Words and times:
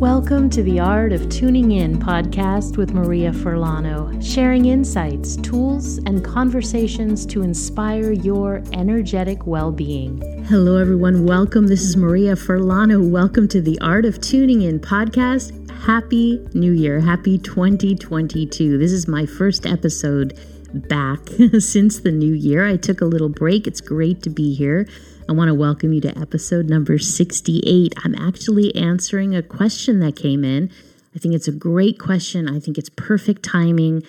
Welcome 0.00 0.48
to 0.50 0.62
the 0.62 0.80
Art 0.80 1.12
of 1.12 1.28
Tuning 1.28 1.72
In 1.72 1.98
podcast 1.98 2.78
with 2.78 2.94
Maria 2.94 3.32
Furlano, 3.32 4.24
sharing 4.24 4.64
insights, 4.64 5.36
tools, 5.36 5.98
and 5.98 6.24
conversations 6.24 7.26
to 7.26 7.42
inspire 7.42 8.12
your 8.12 8.62
energetic 8.72 9.46
well 9.46 9.70
being. 9.70 10.42
Hello, 10.46 10.78
everyone. 10.78 11.26
Welcome. 11.26 11.66
This 11.66 11.82
is 11.82 11.98
Maria 11.98 12.34
Furlano. 12.34 13.10
Welcome 13.10 13.46
to 13.48 13.60
the 13.60 13.78
Art 13.82 14.06
of 14.06 14.22
Tuning 14.22 14.62
In 14.62 14.80
podcast. 14.80 15.68
Happy 15.82 16.42
New 16.54 16.72
Year. 16.72 16.98
Happy 17.00 17.36
2022. 17.36 18.78
This 18.78 18.92
is 18.92 19.06
my 19.06 19.26
first 19.26 19.66
episode 19.66 20.32
back 20.74 21.20
since 21.58 22.00
the 22.00 22.10
new 22.10 22.32
year. 22.32 22.66
I 22.66 22.76
took 22.76 23.00
a 23.00 23.06
little 23.06 23.28
break. 23.28 23.66
It's 23.66 23.80
great 23.80 24.22
to 24.22 24.30
be 24.30 24.54
here. 24.54 24.86
I 25.28 25.32
want 25.32 25.48
to 25.48 25.54
welcome 25.54 25.92
you 25.92 26.00
to 26.02 26.18
episode 26.18 26.68
number 26.68 26.98
68. 26.98 27.94
I'm 28.04 28.14
actually 28.14 28.74
answering 28.74 29.34
a 29.34 29.42
question 29.42 30.00
that 30.00 30.16
came 30.16 30.44
in. 30.44 30.70
I 31.14 31.18
think 31.18 31.34
it's 31.34 31.48
a 31.48 31.52
great 31.52 31.98
question. 31.98 32.48
I 32.48 32.60
think 32.60 32.78
it's 32.78 32.90
perfect 32.90 33.42
timing. 33.42 34.02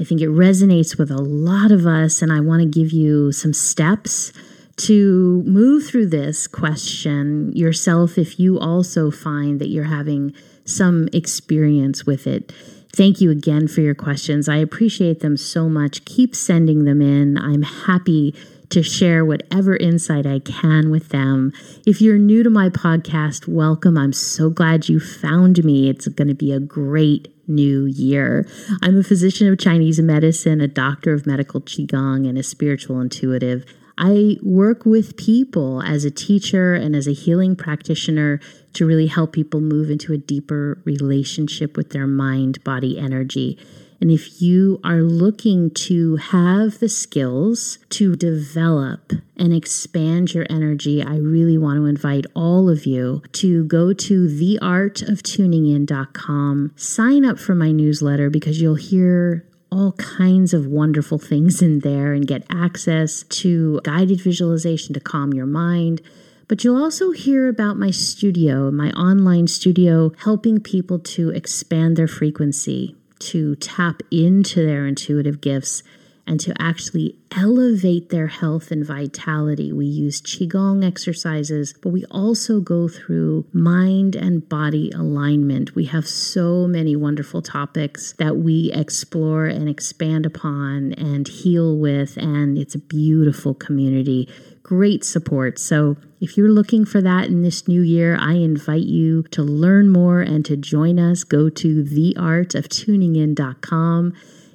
I 0.00 0.04
think 0.04 0.20
it 0.20 0.28
resonates 0.28 0.98
with 0.98 1.10
a 1.10 1.20
lot 1.20 1.70
of 1.70 1.86
us, 1.86 2.22
and 2.22 2.32
I 2.32 2.40
want 2.40 2.62
to 2.62 2.68
give 2.68 2.92
you 2.92 3.32
some 3.32 3.52
steps 3.52 4.32
to 4.76 5.42
move 5.46 5.86
through 5.86 6.06
this 6.06 6.46
question 6.46 7.52
yourself 7.54 8.18
if 8.18 8.40
you 8.40 8.58
also 8.58 9.10
find 9.10 9.60
that 9.60 9.68
you're 9.68 9.84
having 9.84 10.34
some 10.64 11.08
experience 11.12 12.06
with 12.06 12.26
it. 12.26 12.52
Thank 12.94 13.22
you 13.22 13.30
again 13.30 13.68
for 13.68 13.80
your 13.80 13.94
questions. 13.94 14.50
I 14.50 14.56
appreciate 14.56 15.20
them 15.20 15.38
so 15.38 15.66
much. 15.66 16.04
Keep 16.04 16.36
sending 16.36 16.84
them 16.84 17.00
in. 17.00 17.38
I'm 17.38 17.62
happy 17.62 18.34
to 18.68 18.82
share 18.82 19.24
whatever 19.24 19.76
insight 19.76 20.26
I 20.26 20.40
can 20.40 20.90
with 20.90 21.08
them. 21.08 21.52
If 21.86 22.02
you're 22.02 22.18
new 22.18 22.42
to 22.42 22.50
my 22.50 22.68
podcast, 22.68 23.48
welcome. 23.48 23.96
I'm 23.96 24.12
so 24.12 24.50
glad 24.50 24.90
you 24.90 25.00
found 25.00 25.64
me. 25.64 25.88
It's 25.88 26.06
going 26.08 26.28
to 26.28 26.34
be 26.34 26.52
a 26.52 26.60
great 26.60 27.28
new 27.48 27.86
year. 27.86 28.46
I'm 28.82 28.98
a 28.98 29.02
physician 29.02 29.50
of 29.50 29.58
Chinese 29.58 29.98
medicine, 30.00 30.60
a 30.60 30.68
doctor 30.68 31.14
of 31.14 31.26
medical 31.26 31.62
Qigong, 31.62 32.28
and 32.28 32.36
a 32.36 32.42
spiritual 32.42 33.00
intuitive. 33.00 33.64
I 33.96 34.36
work 34.42 34.84
with 34.84 35.16
people 35.16 35.82
as 35.82 36.04
a 36.04 36.10
teacher 36.10 36.74
and 36.74 36.96
as 36.96 37.06
a 37.06 37.12
healing 37.12 37.56
practitioner 37.56 38.40
to 38.74 38.86
really 38.86 39.06
help 39.06 39.32
people 39.32 39.60
move 39.60 39.90
into 39.90 40.12
a 40.12 40.18
deeper 40.18 40.80
relationship 40.84 41.76
with 41.76 41.90
their 41.90 42.06
mind 42.06 42.62
body 42.64 42.98
energy. 42.98 43.58
And 44.00 44.10
if 44.10 44.40
you 44.42 44.80
are 44.82 45.02
looking 45.02 45.70
to 45.70 46.16
have 46.16 46.80
the 46.80 46.88
skills 46.88 47.78
to 47.90 48.16
develop 48.16 49.12
and 49.36 49.54
expand 49.54 50.34
your 50.34 50.44
energy, 50.50 51.04
I 51.04 51.18
really 51.18 51.56
want 51.56 51.76
to 51.76 51.86
invite 51.86 52.26
all 52.34 52.68
of 52.68 52.84
you 52.84 53.22
to 53.34 53.62
go 53.66 53.92
to 53.92 54.26
theartoftuningin.com, 54.26 56.72
sign 56.74 57.24
up 57.24 57.38
for 57.38 57.54
my 57.54 57.70
newsletter 57.70 58.28
because 58.28 58.60
you'll 58.60 58.74
hear 58.74 59.46
all 59.70 59.92
kinds 59.92 60.52
of 60.52 60.66
wonderful 60.66 61.18
things 61.18 61.62
in 61.62 61.78
there 61.78 62.12
and 62.12 62.26
get 62.26 62.44
access 62.50 63.22
to 63.24 63.80
guided 63.84 64.20
visualization 64.20 64.94
to 64.94 65.00
calm 65.00 65.32
your 65.32 65.46
mind. 65.46 66.02
But 66.48 66.64
you'll 66.64 66.82
also 66.82 67.12
hear 67.12 67.48
about 67.48 67.78
my 67.78 67.90
studio, 67.90 68.70
my 68.70 68.90
online 68.92 69.46
studio, 69.46 70.12
helping 70.18 70.60
people 70.60 70.98
to 70.98 71.30
expand 71.30 71.96
their 71.96 72.08
frequency, 72.08 72.96
to 73.20 73.56
tap 73.56 74.02
into 74.10 74.64
their 74.66 74.86
intuitive 74.86 75.40
gifts 75.40 75.82
and 76.26 76.38
to 76.40 76.54
actually 76.60 77.16
elevate 77.32 78.10
their 78.10 78.28
health 78.28 78.70
and 78.70 78.84
vitality. 78.86 79.72
We 79.72 79.86
use 79.86 80.20
Qigong 80.20 80.84
exercises, 80.84 81.74
but 81.82 81.90
we 81.90 82.04
also 82.10 82.60
go 82.60 82.88
through 82.88 83.46
mind 83.52 84.14
and 84.14 84.48
body 84.48 84.92
alignment. 84.92 85.74
We 85.74 85.86
have 85.86 86.06
so 86.06 86.68
many 86.68 86.94
wonderful 86.94 87.42
topics 87.42 88.12
that 88.18 88.36
we 88.36 88.70
explore 88.72 89.46
and 89.46 89.68
expand 89.68 90.24
upon 90.24 90.92
and 90.92 91.26
heal 91.26 91.76
with, 91.76 92.16
and 92.16 92.56
it's 92.56 92.74
a 92.74 92.80
beautiful 92.80 93.54
community 93.54 94.28
great 94.62 95.04
support. 95.04 95.58
So, 95.58 95.96
if 96.20 96.36
you're 96.36 96.50
looking 96.50 96.84
for 96.84 97.00
that 97.02 97.26
in 97.26 97.42
this 97.42 97.66
new 97.66 97.82
year, 97.82 98.16
I 98.20 98.34
invite 98.34 98.84
you 98.84 99.24
to 99.32 99.42
learn 99.42 99.88
more 99.88 100.20
and 100.20 100.44
to 100.44 100.56
join 100.56 101.00
us. 101.00 101.24
Go 101.24 101.48
to 101.48 101.82
theartoftuningin.com 101.82 104.12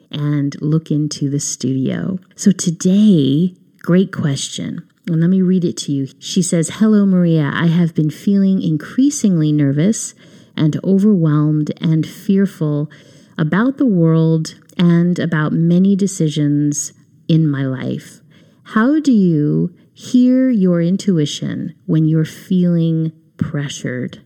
and 0.10 0.56
look 0.62 0.90
into 0.92 1.30
the 1.30 1.42
studio. 1.42 2.20
So, 2.36 2.52
today, 2.52 3.54
great 3.80 4.14
question. 4.14 4.88
And 5.08 5.22
let 5.22 5.30
me 5.30 5.42
read 5.42 5.64
it 5.64 5.78
to 5.78 5.92
you. 5.92 6.08
She 6.20 6.42
says, 6.42 6.70
Hello, 6.76 7.06
Maria. 7.06 7.50
I 7.54 7.68
have 7.68 7.96
been 7.96 8.10
feeling 8.10 8.62
increasingly 8.62 9.52
nervous 9.52 10.14
and 10.56 10.80
overwhelmed 10.84 11.72
and 11.80 12.06
fearful 12.06 12.90
about 13.38 13.78
the 13.78 13.86
world 13.86 14.56
and 14.78 15.18
about 15.20 15.54
many 15.54 15.96
decisions 15.96 16.94
in 17.28 17.50
my 17.50 17.66
life. 17.66 18.20
How 18.64 19.00
do 19.00 19.14
you 19.14 19.74
Hear 20.00 20.52
your 20.52 20.80
intuition 20.80 21.74
when 21.88 22.06
you're 22.06 22.24
feeling 22.24 23.14
pressured. 23.38 24.22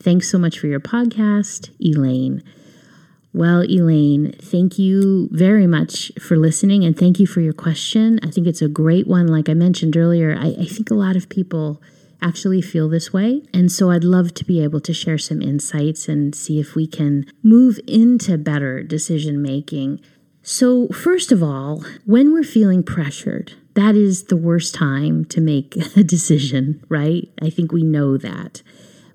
Thanks 0.00 0.30
so 0.30 0.38
much 0.38 0.58
for 0.58 0.68
your 0.68 0.80
podcast, 0.80 1.68
Elaine. 1.78 2.42
Well, 3.34 3.62
Elaine, 3.62 4.32
thank 4.40 4.78
you 4.78 5.28
very 5.30 5.66
much 5.66 6.12
for 6.18 6.38
listening 6.38 6.82
and 6.82 6.98
thank 6.98 7.20
you 7.20 7.26
for 7.26 7.42
your 7.42 7.52
question. 7.52 8.20
I 8.22 8.30
think 8.30 8.46
it's 8.46 8.62
a 8.62 8.68
great 8.68 9.06
one. 9.06 9.26
Like 9.26 9.50
I 9.50 9.54
mentioned 9.54 9.98
earlier, 9.98 10.34
I, 10.34 10.56
I 10.58 10.64
think 10.64 10.90
a 10.90 10.94
lot 10.94 11.14
of 11.14 11.28
people 11.28 11.82
actually 12.22 12.62
feel 12.62 12.88
this 12.88 13.12
way. 13.12 13.42
And 13.52 13.70
so 13.70 13.90
I'd 13.90 14.04
love 14.04 14.32
to 14.32 14.46
be 14.46 14.64
able 14.64 14.80
to 14.80 14.94
share 14.94 15.18
some 15.18 15.42
insights 15.42 16.08
and 16.08 16.34
see 16.34 16.58
if 16.58 16.74
we 16.74 16.86
can 16.86 17.26
move 17.42 17.78
into 17.86 18.38
better 18.38 18.82
decision 18.82 19.42
making. 19.42 20.00
So, 20.42 20.88
first 20.88 21.30
of 21.30 21.42
all, 21.42 21.84
when 22.06 22.32
we're 22.32 22.42
feeling 22.42 22.82
pressured, 22.82 23.52
that 23.74 23.96
is 23.96 24.24
the 24.24 24.36
worst 24.36 24.74
time 24.74 25.24
to 25.26 25.40
make 25.40 25.76
a 25.96 26.04
decision, 26.04 26.84
right? 26.88 27.28
I 27.40 27.50
think 27.50 27.72
we 27.72 27.82
know 27.82 28.16
that. 28.16 28.62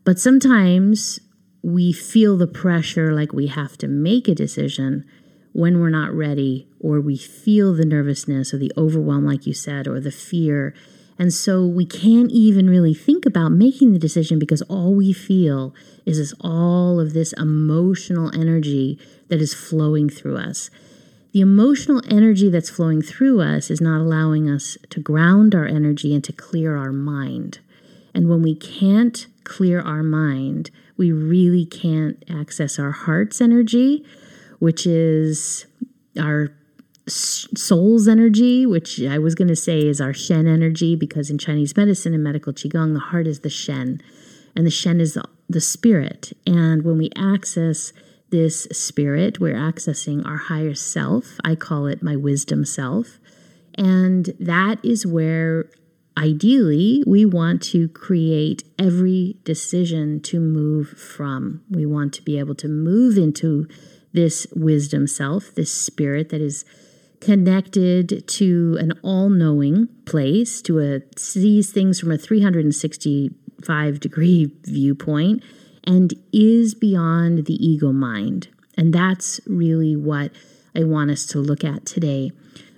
But 0.04 0.20
sometimes 0.20 1.20
we 1.62 1.92
feel 1.92 2.38
the 2.38 2.48
pressure 2.48 3.14
like 3.14 3.34
we 3.34 3.48
have 3.48 3.78
to 3.80 3.88
make 3.88 4.28
a 4.28 4.36
decision 4.36 5.06
when 5.54 5.80
we're 5.80 5.90
not 5.90 6.14
ready, 6.14 6.68
or 6.80 7.02
we 7.02 7.18
feel 7.18 7.74
the 7.74 7.86
nervousness 7.86 8.54
or 8.54 8.58
the 8.58 8.72
overwhelm, 8.78 9.26
like 9.26 9.48
you 9.48 9.54
said, 9.54 9.88
or 9.88 10.00
the 10.00 10.12
fear. 10.12 10.74
And 11.18 11.34
so 11.34 11.66
we 11.66 11.84
can't 11.84 12.32
even 12.32 12.70
really 12.70 12.94
think 12.94 13.26
about 13.26 13.50
making 13.50 13.92
the 13.92 14.00
decision 14.00 14.38
because 14.38 14.62
all 14.64 14.94
we 14.94 15.14
feel 15.14 15.74
is 16.06 16.20
this, 16.20 16.34
all 16.42 17.00
of 17.00 17.14
this 17.14 17.34
emotional 17.34 18.32
energy 18.36 19.00
that 19.30 19.42
is 19.42 19.54
flowing 19.54 20.10
through 20.10 20.38
us 20.38 20.70
the 21.38 21.42
emotional 21.42 22.02
energy 22.10 22.50
that's 22.50 22.72
flowing 22.72 23.00
through 23.00 23.40
us 23.42 23.70
is 23.70 23.80
not 23.80 24.02
allowing 24.02 24.50
us 24.50 24.76
to 24.90 25.00
ground 25.00 25.54
our 25.54 25.68
energy 25.68 26.16
and 26.16 26.24
to 26.24 26.34
clear 26.34 26.76
our 26.76 26.92
mind. 26.92 27.60
And 28.12 28.28
when 28.28 28.42
we 28.42 28.56
can't 28.56 29.28
clear 29.44 29.80
our 29.80 30.02
mind, 30.02 30.72
we 30.98 31.12
really 31.12 31.64
can't 31.64 32.24
access 32.28 32.80
our 32.80 32.90
heart's 32.90 33.40
energy, 33.40 34.04
which 34.58 34.88
is 34.88 35.68
our 36.20 36.52
soul's 37.08 38.08
energy, 38.08 38.66
which 38.66 39.00
I 39.04 39.20
was 39.20 39.36
going 39.36 39.50
to 39.50 39.56
say 39.56 39.86
is 39.86 40.02
our 40.02 40.14
Shen 40.14 40.48
energy, 40.48 40.96
because 40.96 41.30
in 41.30 41.38
Chinese 41.38 41.78
medicine 41.78 42.16
and 42.16 42.24
medical 42.24 42.52
Qigong, 42.52 42.96
the 42.96 43.00
heart 43.00 43.28
is 43.28 43.42
the 43.42 43.52
Shen, 43.52 44.02
and 44.56 44.66
the 44.66 44.72
Shen 44.72 45.00
is 45.00 45.14
the, 45.14 45.24
the 45.48 45.62
spirit. 45.62 46.34
And 46.48 46.82
when 46.82 46.98
we 46.98 47.12
access 47.16 47.94
this 48.30 48.64
spirit, 48.72 49.40
we're 49.40 49.56
accessing 49.56 50.26
our 50.26 50.38
higher 50.38 50.76
self. 50.76 51.38
I 51.44 51.56
call 51.56 51.88
it 51.88 52.04
my 52.04 52.16
wisdom 52.16 52.66
self. 52.66 53.20
And 53.76 54.34
that 54.40 54.84
is 54.84 55.06
where 55.06 55.70
ideally 56.18 57.04
we 57.06 57.26
want 57.26 57.62
to 57.62 57.88
create 57.90 58.64
every 58.80 59.38
decision 59.44 60.20
to 60.22 60.40
move 60.40 60.90
from. 60.90 61.64
We 61.70 61.86
want 61.86 62.14
to 62.14 62.22
be 62.22 62.40
able 62.40 62.56
to 62.56 62.68
move 62.68 63.18
into 63.18 63.68
this 64.14 64.48
wisdom 64.56 65.08
self, 65.08 65.54
this 65.54 65.72
spirit 65.72 66.30
that 66.30 66.42
is 66.42 66.66
connected 67.22 68.28
to 68.28 68.78
an 68.80 68.94
all 69.04 69.30
knowing 69.30 69.88
place, 70.06 70.62
to 70.64 70.80
a 70.80 71.02
sees 71.18 71.72
things 71.72 72.00
from 72.00 72.12
a 72.12 72.18
365 72.18 74.00
degree 74.00 74.52
viewpoint 74.64 75.44
and 75.88 76.14
is 76.34 76.76
beyond 76.76 77.46
the 77.46 77.66
ego 77.66 77.92
mind. 77.92 78.50
And 78.78 78.94
that's 78.94 79.40
really 79.48 79.96
what 79.96 80.32
I 80.76 80.84
want 80.84 81.10
us 81.10 81.26
to 81.28 81.40
look 81.40 81.64
at 81.64 81.86
today. 81.86 82.32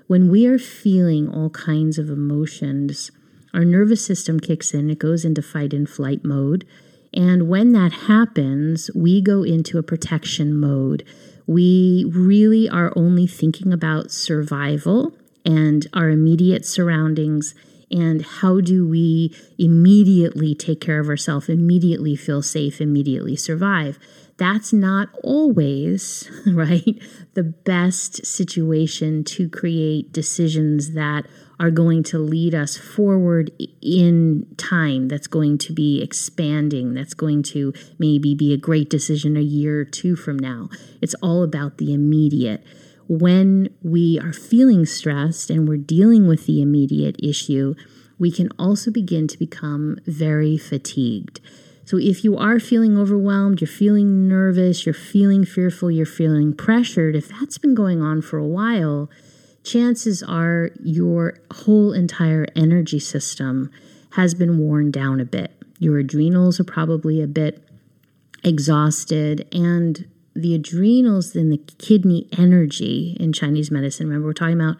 When 0.07 0.29
we 0.31 0.45
are 0.45 0.59
feeling 0.59 1.27
all 1.27 1.49
kinds 1.49 1.97
of 1.97 2.09
emotions, 2.09 3.11
our 3.53 3.65
nervous 3.65 4.05
system 4.05 4.39
kicks 4.39 4.73
in, 4.73 4.89
it 4.89 4.99
goes 4.99 5.25
into 5.25 5.41
fight 5.41 5.73
and 5.73 5.89
flight 5.89 6.23
mode. 6.23 6.65
And 7.13 7.49
when 7.49 7.73
that 7.73 7.91
happens, 7.91 8.91
we 8.95 9.21
go 9.21 9.43
into 9.43 9.77
a 9.79 9.83
protection 9.83 10.57
mode. 10.57 11.03
We 11.47 12.05
really 12.07 12.69
are 12.69 12.93
only 12.95 13.25
thinking 13.25 13.73
about 13.73 14.11
survival 14.11 15.13
and 15.43 15.87
our 15.93 16.09
immediate 16.09 16.65
surroundings 16.65 17.55
and 17.91 18.23
how 18.23 18.61
do 18.61 18.87
we 18.87 19.35
immediately 19.57 20.55
take 20.55 20.81
care 20.81 20.99
of 20.99 21.09
ourselves, 21.09 21.49
immediately 21.49 22.15
feel 22.15 22.41
safe, 22.41 22.81
immediately 22.81 23.35
survive. 23.35 23.99
That's 24.37 24.71
not 24.71 25.09
always, 25.23 26.29
right, 26.47 27.01
the 27.33 27.43
best 27.43 28.25
situation 28.25 29.23
to 29.25 29.49
create 29.49 30.13
decisions 30.13 30.93
that 30.93 31.25
are 31.59 31.71
going 31.71 32.03
to 32.03 32.17
lead 32.17 32.55
us 32.55 32.77
forward 32.77 33.51
in 33.81 34.47
time, 34.55 35.09
that's 35.09 35.27
going 35.27 35.57
to 35.57 35.73
be 35.73 36.01
expanding, 36.01 36.93
that's 36.93 37.13
going 37.13 37.43
to 37.43 37.73
maybe 37.97 38.33
be 38.33 38.53
a 38.53 38.57
great 38.57 38.89
decision 38.89 39.35
a 39.35 39.41
year 39.41 39.81
or 39.81 39.85
two 39.85 40.15
from 40.15 40.39
now. 40.39 40.69
It's 41.01 41.15
all 41.15 41.43
about 41.43 41.77
the 41.77 41.93
immediate 41.93 42.63
when 43.09 43.69
we 43.81 44.19
are 44.19 44.31
feeling 44.31 44.85
stressed 44.85 45.49
and 45.49 45.67
we're 45.67 45.77
dealing 45.77 46.27
with 46.27 46.45
the 46.45 46.61
immediate 46.61 47.15
issue, 47.21 47.73
we 48.19 48.31
can 48.31 48.49
also 48.59 48.91
begin 48.91 49.27
to 49.27 49.37
become 49.37 49.97
very 50.05 50.57
fatigued. 50.59 51.41
So, 51.85 51.97
if 51.97 52.23
you 52.23 52.37
are 52.37 52.59
feeling 52.59 52.99
overwhelmed, 52.99 53.61
you're 53.61 53.67
feeling 53.67 54.27
nervous, 54.27 54.85
you're 54.85 54.93
feeling 54.93 55.43
fearful, 55.43 55.89
you're 55.89 56.05
feeling 56.05 56.53
pressured, 56.53 57.15
if 57.15 57.29
that's 57.29 57.57
been 57.57 57.73
going 57.73 57.99
on 57.99 58.21
for 58.21 58.37
a 58.37 58.45
while, 58.45 59.09
chances 59.63 60.21
are 60.21 60.69
your 60.83 61.39
whole 61.51 61.93
entire 61.93 62.45
energy 62.55 62.99
system 62.99 63.71
has 64.11 64.35
been 64.35 64.59
worn 64.59 64.91
down 64.91 65.19
a 65.19 65.25
bit. 65.25 65.51
Your 65.79 65.97
adrenals 65.97 66.59
are 66.59 66.63
probably 66.63 67.23
a 67.23 67.27
bit 67.27 67.63
exhausted, 68.43 69.47
and 69.51 70.07
the 70.39 70.55
adrenals 70.55 71.35
and 71.35 71.51
the 71.51 71.61
kidney 71.77 72.27
energy 72.37 73.15
in 73.19 73.33
Chinese 73.33 73.69
medicine, 73.69 74.07
remember 74.07 74.27
we're 74.27 74.33
talking 74.33 74.59
about 74.59 74.77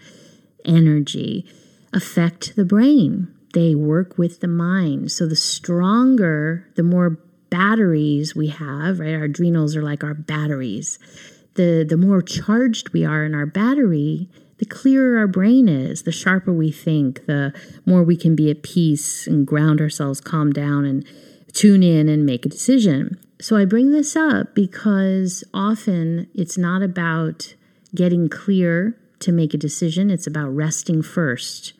energy, 0.66 1.46
affect 1.94 2.56
the 2.56 2.66
brain. 2.66 3.34
They 3.54 3.76
work 3.76 4.18
with 4.18 4.42
the 4.42 4.48
mind. 4.48 5.12
So 5.12 5.26
the 5.26 5.36
stronger, 5.36 6.68
the 6.76 6.84
more 6.84 7.20
batteries 7.50 8.36
we 8.36 8.48
have, 8.48 9.00
right? 9.00 9.14
Our 9.14 9.24
adrenals 9.24 9.76
are 9.76 9.84
like 9.84 10.04
our 10.04 10.14
batteries. 10.14 11.00
The 11.56 11.86
the 11.88 11.98
more 11.98 12.22
charged 12.22 12.94
we 12.94 13.06
are 13.06 13.26
in 13.26 13.34
our 13.34 13.48
battery, 13.48 14.30
the 14.60 14.66
clearer 14.66 15.18
our 15.18 15.28
brain 15.28 15.68
is, 15.68 16.04
the 16.04 16.12
sharper 16.12 16.54
we 16.54 16.72
think, 16.72 17.26
the 17.26 17.54
more 17.86 18.04
we 18.04 18.16
can 18.16 18.36
be 18.36 18.52
at 18.52 18.62
peace 18.62 19.26
and 19.26 19.48
ground 19.48 19.82
ourselves, 19.82 20.22
calm 20.22 20.52
down 20.52 20.86
and 20.86 21.06
tune 21.54 21.82
in 21.82 22.08
and 22.08 22.26
make 22.26 22.46
a 22.46 22.50
decision. 22.50 23.18
So 23.42 23.56
I 23.56 23.64
bring 23.64 23.92
this 23.92 24.18
up 24.18 24.54
because 24.54 25.46
often 25.54 26.28
it's 26.36 26.58
not 26.58 26.82
about 26.82 27.56
getting 27.96 28.28
clear 28.28 28.98
to 29.20 29.32
make 29.32 29.54
a 29.54 29.58
decision, 29.58 30.10
it's 30.10 30.28
about 30.28 30.50
resting 30.50 31.02
first, 31.02 31.72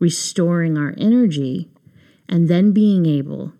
restoring 0.00 0.76
our 0.76 0.94
energy, 0.98 1.70
and 2.28 2.48
then 2.48 2.72
being 2.72 3.06
able 3.06 3.52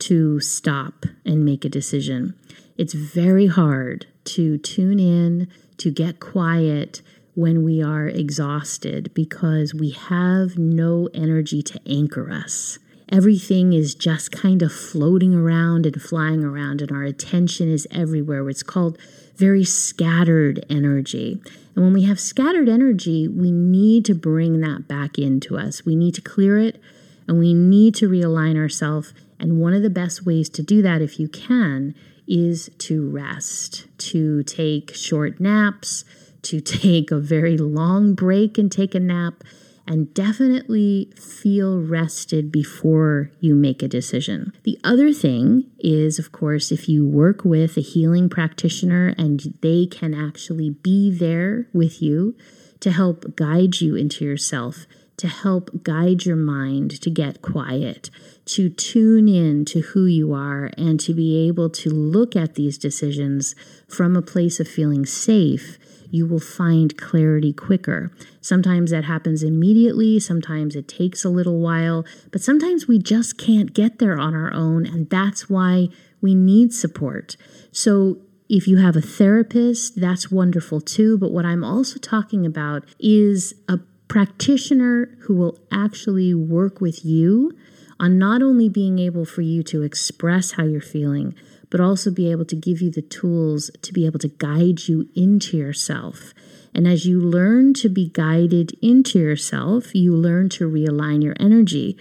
to 0.00 0.40
stop 0.40 1.06
and 1.24 1.44
make 1.44 1.64
a 1.64 1.68
decision. 1.68 2.34
It's 2.76 2.94
very 2.94 3.46
hard 3.46 4.06
to 4.24 4.58
tune 4.58 4.98
in, 4.98 5.48
to 5.76 5.92
get 5.92 6.18
quiet 6.18 7.02
when 7.34 7.62
we 7.62 7.80
are 7.80 8.08
exhausted 8.08 9.14
because 9.14 9.74
we 9.74 9.90
have 9.90 10.58
no 10.58 11.08
energy 11.14 11.62
to 11.62 11.80
anchor 11.86 12.32
us 12.32 12.80
everything 13.10 13.72
is 13.72 13.94
just 13.94 14.32
kind 14.32 14.62
of 14.62 14.72
floating 14.72 15.34
around 15.34 15.86
and 15.86 16.00
flying 16.00 16.44
around, 16.44 16.80
and 16.80 16.90
our 16.92 17.02
attention 17.02 17.70
is 17.70 17.86
everywhere. 17.90 18.48
It's 18.48 18.62
called 18.62 18.98
very 19.36 19.64
scattered 19.64 20.64
energy. 20.68 21.40
And 21.74 21.84
when 21.84 21.94
we 21.94 22.04
have 22.04 22.20
scattered 22.20 22.68
energy, 22.68 23.26
we 23.26 23.50
need 23.50 24.04
to 24.04 24.14
bring 24.14 24.60
that 24.60 24.86
back 24.86 25.18
into 25.18 25.56
us. 25.56 25.84
We 25.84 25.96
need 25.96 26.14
to 26.16 26.20
clear 26.20 26.58
it 26.58 26.80
and 27.26 27.38
we 27.38 27.54
need 27.54 27.94
to 27.96 28.08
realign 28.08 28.56
ourselves. 28.56 29.14
And 29.38 29.60
one 29.60 29.72
of 29.72 29.82
the 29.82 29.88
best 29.88 30.26
ways 30.26 30.50
to 30.50 30.62
do 30.62 30.82
that, 30.82 31.00
if 31.00 31.18
you 31.18 31.26
can, 31.28 31.94
is 32.28 32.70
to 32.78 33.08
rest, 33.08 33.86
to 33.98 34.42
take 34.42 34.94
short 34.94 35.40
naps, 35.40 36.04
to 36.42 36.60
take 36.60 37.10
a 37.10 37.18
very 37.18 37.56
long 37.56 38.14
break 38.14 38.58
and 38.58 38.70
take 38.70 38.94
a 38.94 39.00
nap 39.00 39.42
and 39.90 40.14
definitely 40.14 41.10
feel 41.16 41.80
rested 41.80 42.52
before 42.52 43.32
you 43.40 43.56
make 43.56 43.82
a 43.82 43.88
decision. 43.88 44.52
The 44.62 44.78
other 44.84 45.12
thing 45.12 45.68
is, 45.80 46.20
of 46.20 46.30
course, 46.30 46.70
if 46.70 46.88
you 46.88 47.04
work 47.04 47.44
with 47.44 47.76
a 47.76 47.80
healing 47.80 48.28
practitioner 48.28 49.12
and 49.18 49.58
they 49.62 49.86
can 49.86 50.14
actually 50.14 50.70
be 50.70 51.10
there 51.10 51.66
with 51.72 52.00
you 52.00 52.36
to 52.78 52.92
help 52.92 53.34
guide 53.34 53.80
you 53.80 53.96
into 53.96 54.24
yourself, 54.24 54.86
to 55.16 55.26
help 55.26 55.82
guide 55.82 56.24
your 56.24 56.36
mind 56.36 57.00
to 57.02 57.10
get 57.10 57.42
quiet, 57.42 58.10
to 58.44 58.70
tune 58.70 59.26
in 59.26 59.64
to 59.64 59.80
who 59.80 60.06
you 60.06 60.32
are, 60.32 60.70
and 60.78 61.00
to 61.00 61.12
be 61.12 61.48
able 61.48 61.68
to 61.68 61.90
look 61.90 62.36
at 62.36 62.54
these 62.54 62.78
decisions 62.78 63.56
from 63.88 64.14
a 64.14 64.22
place 64.22 64.60
of 64.60 64.68
feeling 64.68 65.04
safe 65.04 65.80
you 66.10 66.26
will 66.26 66.40
find 66.40 66.96
clarity 66.96 67.52
quicker. 67.52 68.12
Sometimes 68.40 68.90
that 68.90 69.04
happens 69.04 69.42
immediately, 69.42 70.20
sometimes 70.20 70.76
it 70.76 70.88
takes 70.88 71.24
a 71.24 71.30
little 71.30 71.60
while, 71.60 72.04
but 72.30 72.40
sometimes 72.42 72.86
we 72.86 72.98
just 72.98 73.38
can't 73.38 73.72
get 73.72 73.98
there 73.98 74.18
on 74.18 74.34
our 74.34 74.52
own, 74.52 74.86
and 74.86 75.08
that's 75.08 75.48
why 75.48 75.88
we 76.20 76.34
need 76.34 76.72
support. 76.72 77.36
So, 77.72 78.18
if 78.48 78.66
you 78.66 78.78
have 78.78 78.96
a 78.96 79.00
therapist, 79.00 80.00
that's 80.00 80.28
wonderful 80.28 80.80
too. 80.80 81.16
But 81.16 81.30
what 81.30 81.46
I'm 81.46 81.62
also 81.62 82.00
talking 82.00 82.44
about 82.44 82.82
is 82.98 83.54
a 83.68 83.78
practitioner 84.08 85.16
who 85.20 85.36
will 85.36 85.56
actually 85.70 86.34
work 86.34 86.80
with 86.80 87.04
you 87.04 87.56
on 88.00 88.18
not 88.18 88.42
only 88.42 88.68
being 88.68 88.98
able 88.98 89.24
for 89.24 89.42
you 89.42 89.62
to 89.62 89.82
express 89.82 90.52
how 90.52 90.64
you're 90.64 90.80
feeling, 90.80 91.34
but 91.70 91.80
also 91.80 92.10
be 92.10 92.30
able 92.30 92.44
to 92.44 92.56
give 92.56 92.80
you 92.80 92.90
the 92.90 93.02
tools 93.02 93.70
to 93.82 93.92
be 93.92 94.04
able 94.04 94.18
to 94.18 94.28
guide 94.28 94.88
you 94.88 95.08
into 95.14 95.56
yourself. 95.56 96.34
And 96.74 96.86
as 96.86 97.06
you 97.06 97.20
learn 97.20 97.74
to 97.74 97.88
be 97.88 98.10
guided 98.10 98.76
into 98.82 99.18
yourself, 99.18 99.94
you 99.94 100.14
learn 100.14 100.48
to 100.50 100.70
realign 100.70 101.22
your 101.22 101.34
energy. 101.40 101.96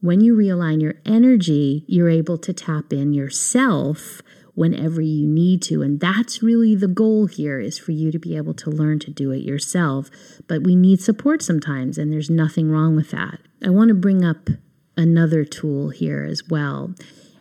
When 0.00 0.20
you 0.20 0.34
realign 0.34 0.80
your 0.80 0.94
energy, 1.04 1.84
you're 1.86 2.10
able 2.10 2.38
to 2.38 2.52
tap 2.52 2.92
in 2.92 3.12
yourself 3.12 4.22
whenever 4.54 5.00
you 5.00 5.26
need 5.26 5.62
to. 5.62 5.82
And 5.82 6.00
that's 6.00 6.42
really 6.42 6.74
the 6.74 6.88
goal 6.88 7.26
here 7.26 7.60
is 7.60 7.78
for 7.78 7.92
you 7.92 8.10
to 8.12 8.18
be 8.18 8.36
able 8.36 8.54
to 8.54 8.70
learn 8.70 8.98
to 9.00 9.10
do 9.10 9.30
it 9.30 9.42
yourself. 9.42 10.10
But 10.46 10.64
we 10.64 10.76
need 10.76 11.00
support 11.00 11.42
sometimes, 11.42 11.96
and 11.96 12.12
there's 12.12 12.30
nothing 12.30 12.70
wrong 12.70 12.96
with 12.96 13.10
that. 13.10 13.40
I 13.64 13.70
want 13.70 13.88
to 13.88 13.94
bring 13.94 14.24
up 14.24 14.50
another 14.96 15.44
tool 15.44 15.90
here 15.90 16.24
as 16.24 16.48
well. 16.48 16.94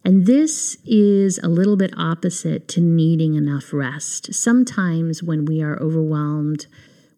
And 0.09 0.25
this 0.25 0.75
is 0.87 1.37
a 1.43 1.47
little 1.47 1.77
bit 1.77 1.93
opposite 1.95 2.67
to 2.69 2.81
needing 2.81 3.35
enough 3.35 3.71
rest. 3.71 4.33
Sometimes 4.33 5.21
when 5.21 5.45
we 5.45 5.61
are 5.61 5.79
overwhelmed, 5.79 6.65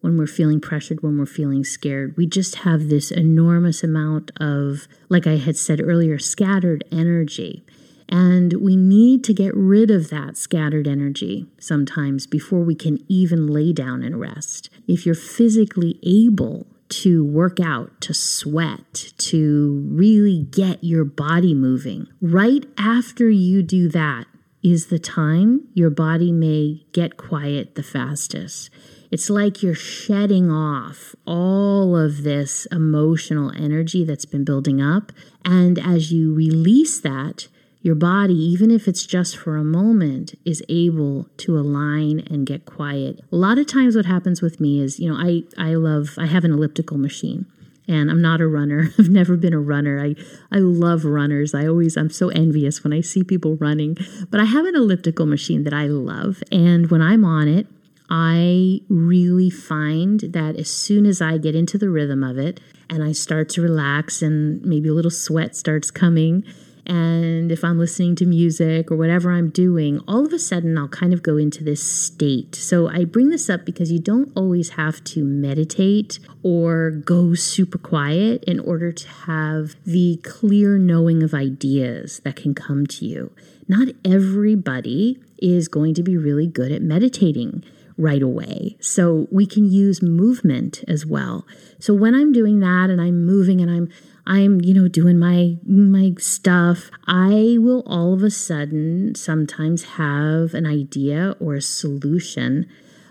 when 0.02 0.18
we're 0.18 0.26
feeling 0.26 0.60
pressured, 0.60 1.02
when 1.02 1.16
we're 1.16 1.24
feeling 1.24 1.64
scared, 1.64 2.14
we 2.18 2.26
just 2.26 2.56
have 2.56 2.90
this 2.90 3.10
enormous 3.10 3.82
amount 3.82 4.30
of, 4.38 4.88
like 5.08 5.26
I 5.26 5.36
had 5.36 5.56
said 5.56 5.80
earlier, 5.80 6.18
scattered 6.18 6.84
energy. 6.92 7.64
And 8.10 8.52
we 8.60 8.76
need 8.76 9.24
to 9.24 9.32
get 9.32 9.56
rid 9.56 9.90
of 9.90 10.10
that 10.10 10.36
scattered 10.36 10.86
energy 10.86 11.46
sometimes 11.58 12.26
before 12.26 12.60
we 12.60 12.74
can 12.74 12.98
even 13.08 13.46
lay 13.46 13.72
down 13.72 14.02
and 14.02 14.20
rest. 14.20 14.68
If 14.86 15.06
you're 15.06 15.14
physically 15.14 15.98
able 16.02 16.66
to 16.92 17.24
work 17.24 17.58
out, 17.58 18.00
to 18.02 18.12
sweat, 18.12 19.12
to 19.16 19.86
really 19.90 20.46
get 20.50 20.84
your 20.84 21.04
body 21.04 21.54
moving. 21.54 22.06
Right 22.20 22.66
after 22.76 23.30
you 23.30 23.62
do 23.62 23.88
that 23.88 24.26
is 24.62 24.86
the 24.86 24.98
time 24.98 25.68
your 25.74 25.90
body 25.90 26.30
may 26.30 26.84
get 26.92 27.16
quiet 27.16 27.74
the 27.74 27.82
fastest. 27.82 28.70
It's 29.10 29.28
like 29.28 29.62
you're 29.62 29.74
shedding 29.74 30.50
off 30.50 31.14
all 31.26 31.96
of 31.96 32.22
this 32.22 32.66
emotional 32.66 33.50
energy 33.50 34.04
that's 34.04 34.24
been 34.24 34.44
building 34.44 34.80
up. 34.80 35.12
And 35.44 35.78
as 35.78 36.12
you 36.12 36.32
release 36.32 37.00
that, 37.00 37.48
your 37.82 37.96
body, 37.96 38.34
even 38.34 38.70
if 38.70 38.86
it's 38.86 39.04
just 39.04 39.36
for 39.36 39.56
a 39.56 39.64
moment, 39.64 40.34
is 40.44 40.62
able 40.68 41.28
to 41.38 41.58
align 41.58 42.20
and 42.30 42.46
get 42.46 42.64
quiet. 42.64 43.20
A 43.32 43.36
lot 43.36 43.58
of 43.58 43.66
times, 43.66 43.96
what 43.96 44.06
happens 44.06 44.40
with 44.40 44.60
me 44.60 44.80
is, 44.80 45.00
you 45.00 45.12
know, 45.12 45.18
I, 45.18 45.42
I 45.58 45.74
love, 45.74 46.14
I 46.16 46.26
have 46.26 46.44
an 46.44 46.52
elliptical 46.52 46.96
machine 46.96 47.46
and 47.88 48.08
I'm 48.08 48.22
not 48.22 48.40
a 48.40 48.46
runner. 48.46 48.90
I've 48.98 49.08
never 49.08 49.36
been 49.36 49.52
a 49.52 49.60
runner. 49.60 50.00
I, 50.00 50.14
I 50.52 50.58
love 50.58 51.04
runners. 51.04 51.54
I 51.54 51.66
always, 51.66 51.96
I'm 51.96 52.10
so 52.10 52.28
envious 52.28 52.84
when 52.84 52.92
I 52.92 53.00
see 53.00 53.24
people 53.24 53.56
running. 53.56 53.96
But 54.30 54.40
I 54.40 54.44
have 54.44 54.64
an 54.64 54.76
elliptical 54.76 55.26
machine 55.26 55.64
that 55.64 55.74
I 55.74 55.86
love. 55.86 56.42
And 56.52 56.90
when 56.90 57.02
I'm 57.02 57.24
on 57.24 57.48
it, 57.48 57.66
I 58.08 58.80
really 58.88 59.50
find 59.50 60.20
that 60.20 60.56
as 60.56 60.70
soon 60.70 61.06
as 61.06 61.20
I 61.20 61.38
get 61.38 61.56
into 61.56 61.78
the 61.78 61.88
rhythm 61.88 62.22
of 62.22 62.38
it 62.38 62.60
and 62.90 63.02
I 63.02 63.12
start 63.12 63.48
to 63.50 63.62
relax 63.62 64.20
and 64.22 64.62
maybe 64.62 64.90
a 64.90 64.92
little 64.92 65.10
sweat 65.10 65.56
starts 65.56 65.90
coming, 65.90 66.44
And 66.86 67.52
if 67.52 67.62
I'm 67.62 67.78
listening 67.78 68.16
to 68.16 68.26
music 68.26 68.90
or 68.90 68.96
whatever 68.96 69.30
I'm 69.30 69.50
doing, 69.50 70.00
all 70.08 70.26
of 70.26 70.32
a 70.32 70.38
sudden 70.38 70.76
I'll 70.76 70.88
kind 70.88 71.12
of 71.12 71.22
go 71.22 71.36
into 71.36 71.62
this 71.62 71.82
state. 71.82 72.54
So 72.54 72.88
I 72.88 73.04
bring 73.04 73.30
this 73.30 73.48
up 73.48 73.64
because 73.64 73.92
you 73.92 74.00
don't 74.00 74.32
always 74.34 74.70
have 74.70 75.02
to 75.04 75.24
meditate 75.24 76.18
or 76.42 76.90
go 76.90 77.34
super 77.34 77.78
quiet 77.78 78.42
in 78.44 78.58
order 78.58 78.90
to 78.90 79.08
have 79.08 79.76
the 79.84 80.20
clear 80.24 80.76
knowing 80.78 81.22
of 81.22 81.34
ideas 81.34 82.20
that 82.24 82.36
can 82.36 82.54
come 82.54 82.86
to 82.88 83.06
you. 83.06 83.32
Not 83.68 83.88
everybody 84.04 85.20
is 85.38 85.68
going 85.68 85.94
to 85.94 86.02
be 86.02 86.16
really 86.16 86.46
good 86.46 86.72
at 86.72 86.82
meditating 86.82 87.64
right 87.96 88.22
away. 88.22 88.76
So 88.80 89.28
we 89.30 89.46
can 89.46 89.64
use 89.64 90.02
movement 90.02 90.82
as 90.88 91.06
well. 91.06 91.46
So 91.78 91.94
when 91.94 92.14
I'm 92.14 92.32
doing 92.32 92.60
that 92.60 92.90
and 92.90 93.00
I'm 93.00 93.24
moving 93.24 93.60
and 93.60 93.70
I'm 93.70 93.88
I'm, 94.26 94.60
you 94.60 94.74
know, 94.74 94.88
doing 94.88 95.18
my 95.18 95.56
my 95.66 96.14
stuff, 96.18 96.90
I 97.06 97.56
will 97.58 97.82
all 97.86 98.14
of 98.14 98.22
a 98.22 98.30
sudden 98.30 99.14
sometimes 99.14 99.84
have 99.96 100.54
an 100.54 100.66
idea 100.66 101.34
or 101.40 101.54
a 101.54 101.62
solution 101.62 102.66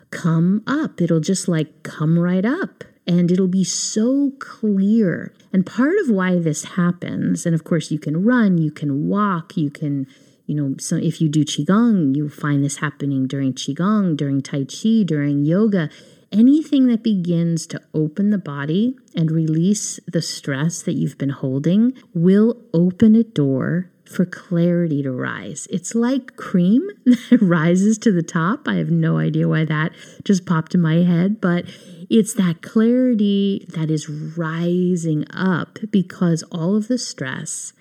come 0.10 0.64
up. 0.66 1.02
It'll 1.02 1.20
just 1.20 1.48
like 1.48 1.84
come 1.84 2.18
right 2.18 2.46
up 2.46 2.84
and 3.06 3.32
it'll 3.32 3.48
be 3.48 3.64
so 3.64 4.32
clear. 4.40 5.34
And 5.52 5.66
part 5.66 5.96
of 6.04 6.10
why 6.10 6.40
this 6.40 6.64
happens, 6.64 7.46
and 7.46 7.54
of 7.54 7.64
course 7.64 7.92
you 7.92 8.00
can 8.00 8.24
run, 8.24 8.58
you 8.58 8.72
can 8.72 9.08
walk, 9.08 9.58
you 9.58 9.70
can 9.70 10.08
you 10.48 10.56
know, 10.56 10.76
so 10.80 10.98
if 10.98 11.22
you 11.22 11.30
do 11.30 11.46
qigong, 11.46 12.16
you 12.16 12.28
find 12.28 12.62
this 12.62 12.78
happening 12.78 13.26
during 13.26 13.54
qigong, 13.54 14.18
during 14.18 14.42
tai 14.42 14.66
chi, 14.66 15.04
during 15.06 15.46
yoga 15.46 15.90
anything 16.32 16.88
that 16.88 17.04
begins 17.04 17.68
to 17.68 17.82
open 17.94 18.30
the 18.30 18.38
body 18.38 18.96
and 19.16 19.32
release 19.32 20.00
the 20.08 20.22
stress 20.22 20.82
that 20.82 20.94
you've 20.94 21.18
been 21.18 21.30
holding 21.30 21.94
will 22.14 22.58
open 22.74 23.16
a 23.16 23.24
door 23.24 23.90
for 24.12 24.26
clarity 24.26 25.02
to 25.04 25.12
rise. 25.12 25.68
It's 25.70 25.96
like 25.96 26.36
cream 26.36 26.88
that 27.06 27.40
rises 27.42 27.98
to 28.00 28.12
the 28.12 28.24
top. 28.24 28.68
I 28.68 28.76
have 28.76 28.92
no 28.92 29.18
idea 29.18 29.48
why 29.48 29.66
that 29.66 29.94
just 30.24 30.46
popped 30.46 30.76
in 30.76 30.82
my 30.82 30.98
head, 30.98 31.40
but 31.40 31.66
it's 32.10 32.34
that 32.34 32.62
clarity 32.62 33.66
that 33.70 33.90
is 33.90 34.10
rising 34.10 35.26
up 35.32 35.80
because 35.92 36.44
all 36.52 36.76
of 36.76 36.88
the 36.88 36.98
stress 36.98 37.74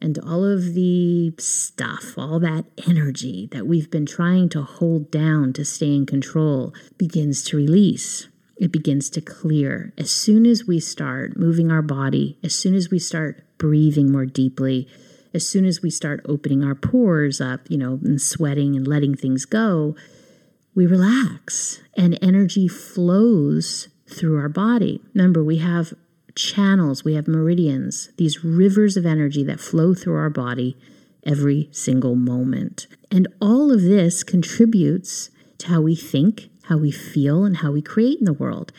and 0.00 0.18
all 0.18 0.44
of 0.44 0.74
the 0.74 1.32
stuff, 1.38 2.18
all 2.18 2.38
that 2.40 2.64
energy 2.86 3.48
that 3.52 3.66
we've 3.66 3.90
been 3.90 4.06
trying 4.06 4.48
to 4.50 4.62
hold 4.62 5.10
down 5.10 5.52
to 5.54 5.64
stay 5.64 5.94
in 5.94 6.04
control 6.04 6.74
begins 6.98 7.42
to 7.44 7.56
release. 7.56 8.28
It 8.56 8.72
begins 8.72 9.10
to 9.10 9.20
clear. 9.20 9.92
As 9.98 10.10
soon 10.10 10.46
as 10.46 10.66
we 10.66 10.80
start 10.80 11.36
moving 11.36 11.70
our 11.70 11.82
body, 11.82 12.38
as 12.42 12.54
soon 12.54 12.74
as 12.74 12.90
we 12.90 12.98
start 12.98 13.42
breathing 13.58 14.10
more 14.10 14.26
deeply, 14.26 14.88
as 15.34 15.46
soon 15.46 15.66
as 15.66 15.82
we 15.82 15.90
start 15.90 16.24
opening 16.26 16.64
our 16.64 16.74
pores 16.74 17.40
up, 17.40 17.60
you 17.68 17.76
know, 17.76 18.00
and 18.02 18.20
sweating 18.20 18.74
and 18.74 18.88
letting 18.88 19.14
things 19.14 19.44
go, 19.44 19.94
we 20.74 20.86
relax 20.86 21.80
and 21.94 22.18
energy 22.22 22.68
flows 22.68 23.88
through 24.08 24.38
our 24.38 24.48
body. 24.48 25.02
Remember, 25.14 25.44
we 25.44 25.58
have 25.58 25.92
channels, 26.34 27.04
we 27.04 27.14
have 27.14 27.26
meridians, 27.26 28.10
these 28.16 28.44
rivers 28.44 28.96
of 28.96 29.06
energy 29.06 29.42
that 29.44 29.60
flow 29.60 29.94
through 29.94 30.16
our 30.16 30.30
body 30.30 30.76
every 31.24 31.68
single 31.72 32.14
moment. 32.14 32.86
And 33.10 33.26
all 33.40 33.72
of 33.72 33.82
this 33.82 34.22
contributes 34.22 35.30
to 35.58 35.68
how 35.68 35.80
we 35.80 35.96
think, 35.96 36.50
how 36.68 36.76
we 36.76 36.90
feel, 36.90 37.44
and 37.44 37.58
how 37.58 37.72
we 37.72 37.82
create 37.82 38.18
in 38.18 38.24
the 38.24 38.32
world. 38.32 38.72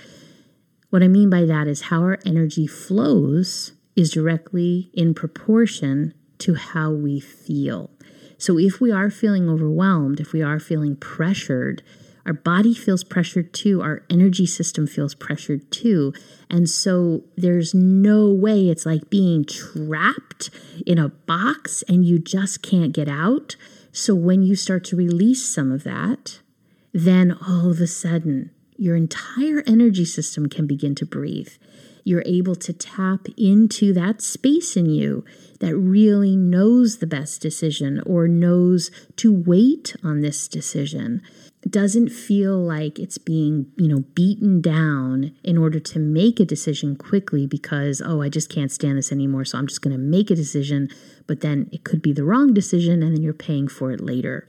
What 0.90 1.04
I 1.04 1.08
mean 1.08 1.30
by 1.30 1.44
that 1.46 1.68
is 1.68 1.84
how 1.84 2.02
our 2.02 2.20
energy 2.26 2.68
flows 2.68 3.74
is 3.96 4.12
directly 4.12 4.90
in 4.94 5.14
proportion 5.14 6.14
to 6.40 6.56
how 6.56 6.92
we 6.92 7.20
feel. 7.20 7.90
So 8.38 8.60
if 8.60 8.80
we 8.80 8.92
are 8.92 9.10
feeling 9.10 9.50
overwhelmed, 9.50 10.20
if 10.20 10.32
we 10.32 10.42
are 10.42 10.60
feeling 10.60 10.96
pressured, 10.96 11.82
our 12.26 12.34
body 12.34 12.74
feels 12.74 13.04
pressured 13.04 13.54
too. 13.54 13.82
Our 13.82 14.04
energy 14.10 14.46
system 14.46 14.86
feels 14.86 15.16
pressured 15.16 15.72
too. 15.72 16.14
And 16.50 16.70
so 16.70 17.24
there's 17.36 17.74
no 17.74 18.30
way 18.30 18.70
it's 18.70 18.86
like 18.86 19.10
being 19.10 19.46
trapped 19.46 20.50
in 20.86 21.00
a 21.00 21.10
box 21.10 21.84
and 21.88 22.06
you 22.06 22.20
just 22.20 22.62
can't 22.62 22.92
get 22.92 23.08
out. 23.08 23.56
So 23.92 24.14
when 24.14 24.44
you 24.44 24.56
start 24.56 24.84
to 24.86 24.96
release 24.96 25.48
some 25.48 25.72
of 25.72 25.84
that, 25.86 26.40
then 26.98 27.38
all 27.48 27.70
of 27.70 27.80
a 27.80 27.86
sudden 27.88 28.50
your 28.76 28.96
entire 28.96 29.64
energy 29.68 30.06
system 30.06 30.50
can 30.50 30.66
begin 30.66 30.96
to 30.96 31.06
breathe. 31.06 31.52
You're 32.04 32.24
able 32.26 32.56
to 32.56 32.74
tap 32.74 33.28
into 33.38 33.94
that 33.94 34.22
space 34.22 34.76
in 34.76 34.88
you 34.88 35.26
that 35.60 35.76
really 35.76 36.36
knows 36.36 36.98
the 36.98 37.08
best 37.08 37.42
decision 37.42 38.02
or 38.06 38.28
knows 38.28 38.90
to 39.18 39.34
wait 39.34 39.96
on 40.04 40.22
this 40.22 40.48
decision 40.48 41.22
It 41.64 41.72
doesn't 41.72 42.10
feel 42.10 42.58
like 42.58 42.98
it's 42.98 43.18
being, 43.18 43.72
you 43.76 43.90
know, 43.90 44.02
beaten 44.16 44.62
down 44.62 45.36
in 45.44 45.58
order 45.58 45.80
to 45.80 46.00
make 46.00 46.40
a 46.40 46.46
decision 46.46 46.96
quickly 46.96 47.46
because, 47.46 48.02
oh, 48.04 48.22
I 48.22 48.30
just 48.30 48.50
can't 48.50 48.72
stand 48.72 48.98
this 48.98 49.12
anymore. 49.12 49.44
So 49.44 49.58
I'm 49.58 49.68
just 49.68 49.82
going 49.82 49.96
to 49.96 50.02
make 50.02 50.32
a 50.32 50.36
decision. 50.36 50.90
But 51.28 51.42
then 51.42 51.68
it 51.72 51.84
could 51.84 52.02
be 52.02 52.14
the 52.14 52.24
wrong 52.24 52.54
decision 52.54 53.04
and 53.04 53.14
then 53.14 53.22
you're 53.22 53.34
paying 53.34 53.68
for 53.68 53.92
it 53.92 54.00
later. 54.00 54.48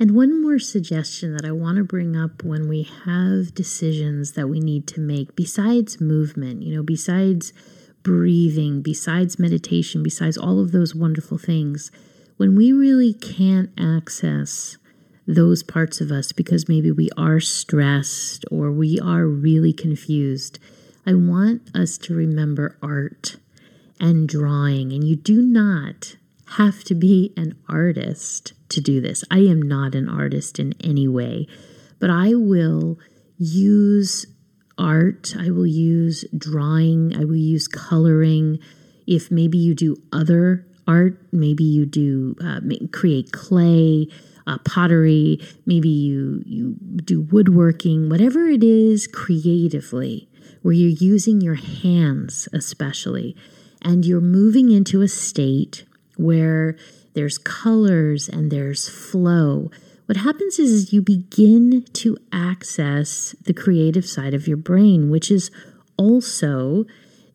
And 0.00 0.14
one 0.14 0.40
more 0.40 0.60
suggestion 0.60 1.34
that 1.34 1.44
I 1.44 1.50
want 1.50 1.78
to 1.78 1.84
bring 1.84 2.16
up 2.16 2.44
when 2.44 2.68
we 2.68 2.84
have 3.04 3.52
decisions 3.52 4.32
that 4.32 4.48
we 4.48 4.60
need 4.60 4.86
to 4.88 5.00
make, 5.00 5.34
besides 5.34 6.00
movement, 6.00 6.62
you 6.62 6.76
know, 6.76 6.84
besides 6.84 7.52
breathing, 8.04 8.80
besides 8.80 9.40
meditation, 9.40 10.04
besides 10.04 10.38
all 10.38 10.60
of 10.60 10.70
those 10.70 10.94
wonderful 10.94 11.36
things, 11.36 11.90
when 12.36 12.54
we 12.54 12.72
really 12.72 13.12
can't 13.12 13.70
access 13.76 14.78
those 15.26 15.64
parts 15.64 16.00
of 16.00 16.12
us 16.12 16.30
because 16.30 16.68
maybe 16.68 16.92
we 16.92 17.10
are 17.16 17.40
stressed 17.40 18.44
or 18.52 18.70
we 18.70 19.00
are 19.00 19.26
really 19.26 19.72
confused, 19.72 20.60
I 21.04 21.14
want 21.14 21.74
us 21.74 21.98
to 21.98 22.14
remember 22.14 22.78
art 22.80 23.36
and 23.98 24.28
drawing. 24.28 24.92
And 24.92 25.02
you 25.02 25.16
do 25.16 25.42
not 25.42 26.16
have 26.56 26.84
to 26.84 26.94
be 26.94 27.32
an 27.36 27.58
artist 27.68 28.52
to 28.70 28.80
do 28.80 29.00
this. 29.00 29.24
I 29.30 29.38
am 29.38 29.62
not 29.62 29.94
an 29.94 30.08
artist 30.08 30.58
in 30.58 30.74
any 30.82 31.08
way, 31.08 31.46
but 31.98 32.10
I 32.10 32.34
will 32.34 32.98
use 33.38 34.26
art, 34.76 35.34
I 35.38 35.50
will 35.50 35.66
use 35.66 36.24
drawing, 36.36 37.16
I 37.16 37.24
will 37.24 37.36
use 37.36 37.66
coloring. 37.68 38.58
If 39.06 39.30
maybe 39.30 39.58
you 39.58 39.74
do 39.74 39.96
other 40.12 40.66
art, 40.86 41.18
maybe 41.32 41.64
you 41.64 41.86
do 41.86 42.36
uh, 42.42 42.60
create 42.92 43.32
clay 43.32 44.08
uh, 44.46 44.58
pottery, 44.64 45.38
maybe 45.66 45.88
you 45.90 46.42
you 46.46 46.76
do 47.04 47.20
woodworking, 47.20 48.08
whatever 48.08 48.46
it 48.46 48.64
is 48.64 49.06
creatively, 49.06 50.28
where 50.62 50.72
you're 50.72 50.88
using 50.88 51.40
your 51.40 51.56
hands 51.56 52.48
especially, 52.52 53.36
and 53.82 54.06
you're 54.06 54.22
moving 54.22 54.70
into 54.70 55.02
a 55.02 55.08
state 55.08 55.84
where 56.16 56.76
there's 57.18 57.36
colors 57.36 58.28
and 58.28 58.48
there's 58.48 58.88
flow. 58.88 59.72
What 60.06 60.18
happens 60.18 60.60
is 60.60 60.92
you 60.92 61.02
begin 61.02 61.84
to 61.94 62.16
access 62.30 63.34
the 63.42 63.52
creative 63.52 64.06
side 64.06 64.34
of 64.34 64.46
your 64.46 64.56
brain, 64.56 65.10
which 65.10 65.28
is 65.28 65.50
also 65.96 66.84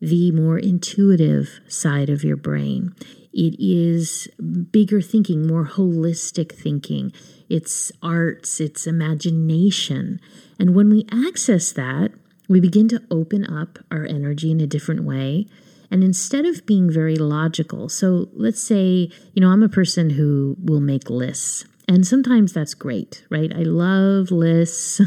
the 0.00 0.30
more 0.30 0.58
intuitive 0.58 1.60
side 1.68 2.08
of 2.08 2.24
your 2.24 2.38
brain. 2.38 2.94
It 3.34 3.56
is 3.58 4.26
bigger 4.72 5.02
thinking, 5.02 5.46
more 5.46 5.66
holistic 5.66 6.52
thinking. 6.52 7.12
It's 7.50 7.92
arts, 8.02 8.60
it's 8.60 8.86
imagination. 8.86 10.18
And 10.58 10.74
when 10.74 10.88
we 10.88 11.04
access 11.12 11.72
that, 11.72 12.12
we 12.48 12.58
begin 12.58 12.88
to 12.88 13.02
open 13.10 13.44
up 13.44 13.80
our 13.90 14.06
energy 14.06 14.50
in 14.50 14.60
a 14.60 14.66
different 14.66 15.04
way. 15.04 15.46
And 15.94 16.02
instead 16.02 16.44
of 16.44 16.66
being 16.66 16.90
very 16.90 17.14
logical, 17.14 17.88
so 17.88 18.28
let's 18.32 18.60
say, 18.60 19.08
you 19.32 19.40
know, 19.40 19.50
I'm 19.50 19.62
a 19.62 19.68
person 19.68 20.10
who 20.10 20.56
will 20.60 20.80
make 20.80 21.08
lists. 21.08 21.66
And 21.86 22.04
sometimes 22.04 22.52
that's 22.52 22.74
great, 22.74 23.24
right? 23.30 23.52
I 23.54 23.62
love 23.62 24.32
lists. 24.32 25.00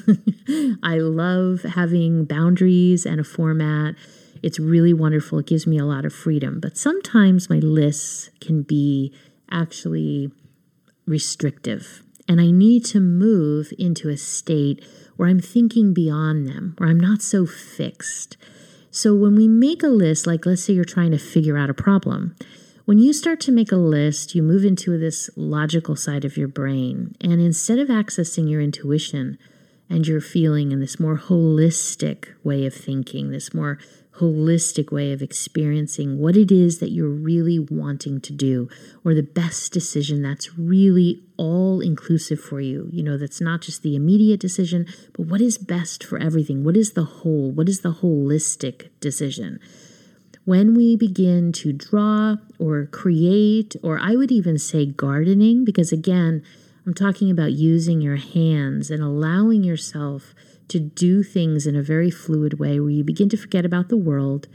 I 0.84 1.00
love 1.00 1.64
having 1.64 2.24
boundaries 2.24 3.06
and 3.06 3.20
a 3.20 3.26
format. 3.26 3.96
It's 4.42 4.60
really 4.62 4.94
wonderful. 4.94 5.40
It 5.40 5.48
gives 5.48 5.68
me 5.68 5.78
a 5.78 5.84
lot 5.84 6.06
of 6.06 6.14
freedom. 6.14 6.62
But 6.62 6.78
sometimes 6.78 7.50
my 7.50 7.60
lists 7.60 8.30
can 8.40 8.62
be 8.62 9.14
actually 9.52 10.32
restrictive. 11.06 12.02
And 12.30 12.40
I 12.40 12.50
need 12.50 12.86
to 12.86 13.02
move 13.02 13.74
into 13.78 14.08
a 14.08 14.16
state 14.16 14.82
where 15.18 15.28
I'm 15.28 15.42
thinking 15.42 15.94
beyond 15.94 16.48
them, 16.48 16.76
where 16.78 16.88
I'm 16.90 17.00
not 17.00 17.22
so 17.22 17.46
fixed. 17.46 18.38
So 18.92 19.14
when 19.14 19.36
we 19.36 19.48
make 19.48 19.84
a 19.84 19.88
list, 19.88 20.26
like 20.26 20.46
let's 20.46 20.64
say 20.64 20.74
you're 20.74 20.86
trying 20.86 21.12
to 21.12 21.18
figure 21.18 21.58
out 21.58 21.70
a 21.70 21.74
problem, 21.74 22.36
when 22.86 23.00
you 23.00 23.12
start 23.12 23.42
to 23.42 23.52
make 23.52 23.72
a 23.72 23.78
list, 23.78 24.34
you 24.34 24.42
move 24.42 24.64
into 24.64 24.98
this 24.98 25.30
logical 25.36 25.96
side 25.96 26.24
of 26.24 26.38
your 26.38 26.48
brain. 26.48 27.16
And 27.20 27.42
instead 27.42 27.80
of 27.80 27.90
accessing 27.90 28.50
your 28.50 28.62
intuition 28.62 29.38
and 29.90 30.08
your 30.08 30.22
feeling 30.22 30.72
in 30.72 30.80
this 30.80 31.00
more 31.00 31.18
holistic 31.18 32.30
way 32.44 32.66
of 32.66 32.74
thinking, 32.74 33.32
this 33.32 33.54
more 33.54 33.78
holistic 34.20 34.92
way 34.92 35.12
of 35.12 35.22
experiencing 35.22 36.18
what 36.18 36.36
it 36.36 36.52
is 36.52 36.80
that 36.80 36.92
you're 36.92 37.08
really 37.08 37.60
wanting 37.60 38.20
to 38.22 38.34
do, 38.34 38.70
or 39.06 39.14
the 39.14 39.24
best 39.24 39.72
decision 39.72 40.22
that's 40.22 40.58
really 40.58 41.24
all 41.38 41.82
inclusive 41.82 42.40
for 42.40 42.60
you. 42.60 42.90
You 42.92 43.04
know, 43.04 43.18
that's 43.18 43.42
not 43.42 43.62
just 43.62 43.84
the 43.84 43.96
immediate 43.96 44.40
decision, 44.40 44.88
but 45.14 45.28
what 45.28 45.42
is 45.42 45.58
best 45.58 46.04
for 46.04 46.18
everything? 46.18 46.64
What 46.64 46.78
is 46.78 46.94
the 46.94 47.04
whole? 47.04 47.52
What 47.52 47.70
is 47.70 47.82
the 47.82 47.94
holistic 47.94 48.90
decision? 49.00 49.60
When 50.46 50.76
we 50.76 50.96
begin 50.96 51.52
to 51.54 51.74
draw 51.74 52.38
or 52.58 52.86
create, 52.86 53.76
or 53.84 54.00
I 54.00 54.16
would 54.16 54.32
even 54.32 54.58
say 54.58 54.86
gardening, 54.86 55.66
because 55.66 55.92
again, 55.92 56.42
I'm 56.86 56.94
talking 56.94 57.30
about 57.30 57.52
using 57.52 58.00
your 58.00 58.16
hands 58.16 58.90
and 58.90 59.04
allowing 59.04 59.66
yourself 59.66 60.34
to 60.70 60.80
do 60.80 61.24
things 61.24 61.66
in 61.66 61.76
a 61.76 61.84
very 61.84 62.12
fluid 62.12 62.60
way 62.60 62.80
where 62.80 62.90
you 62.90 63.04
begin 63.04 63.30
to 63.30 63.38
forget 63.38 63.66
about 63.66 63.90
the 63.90 63.98
world 63.98 64.48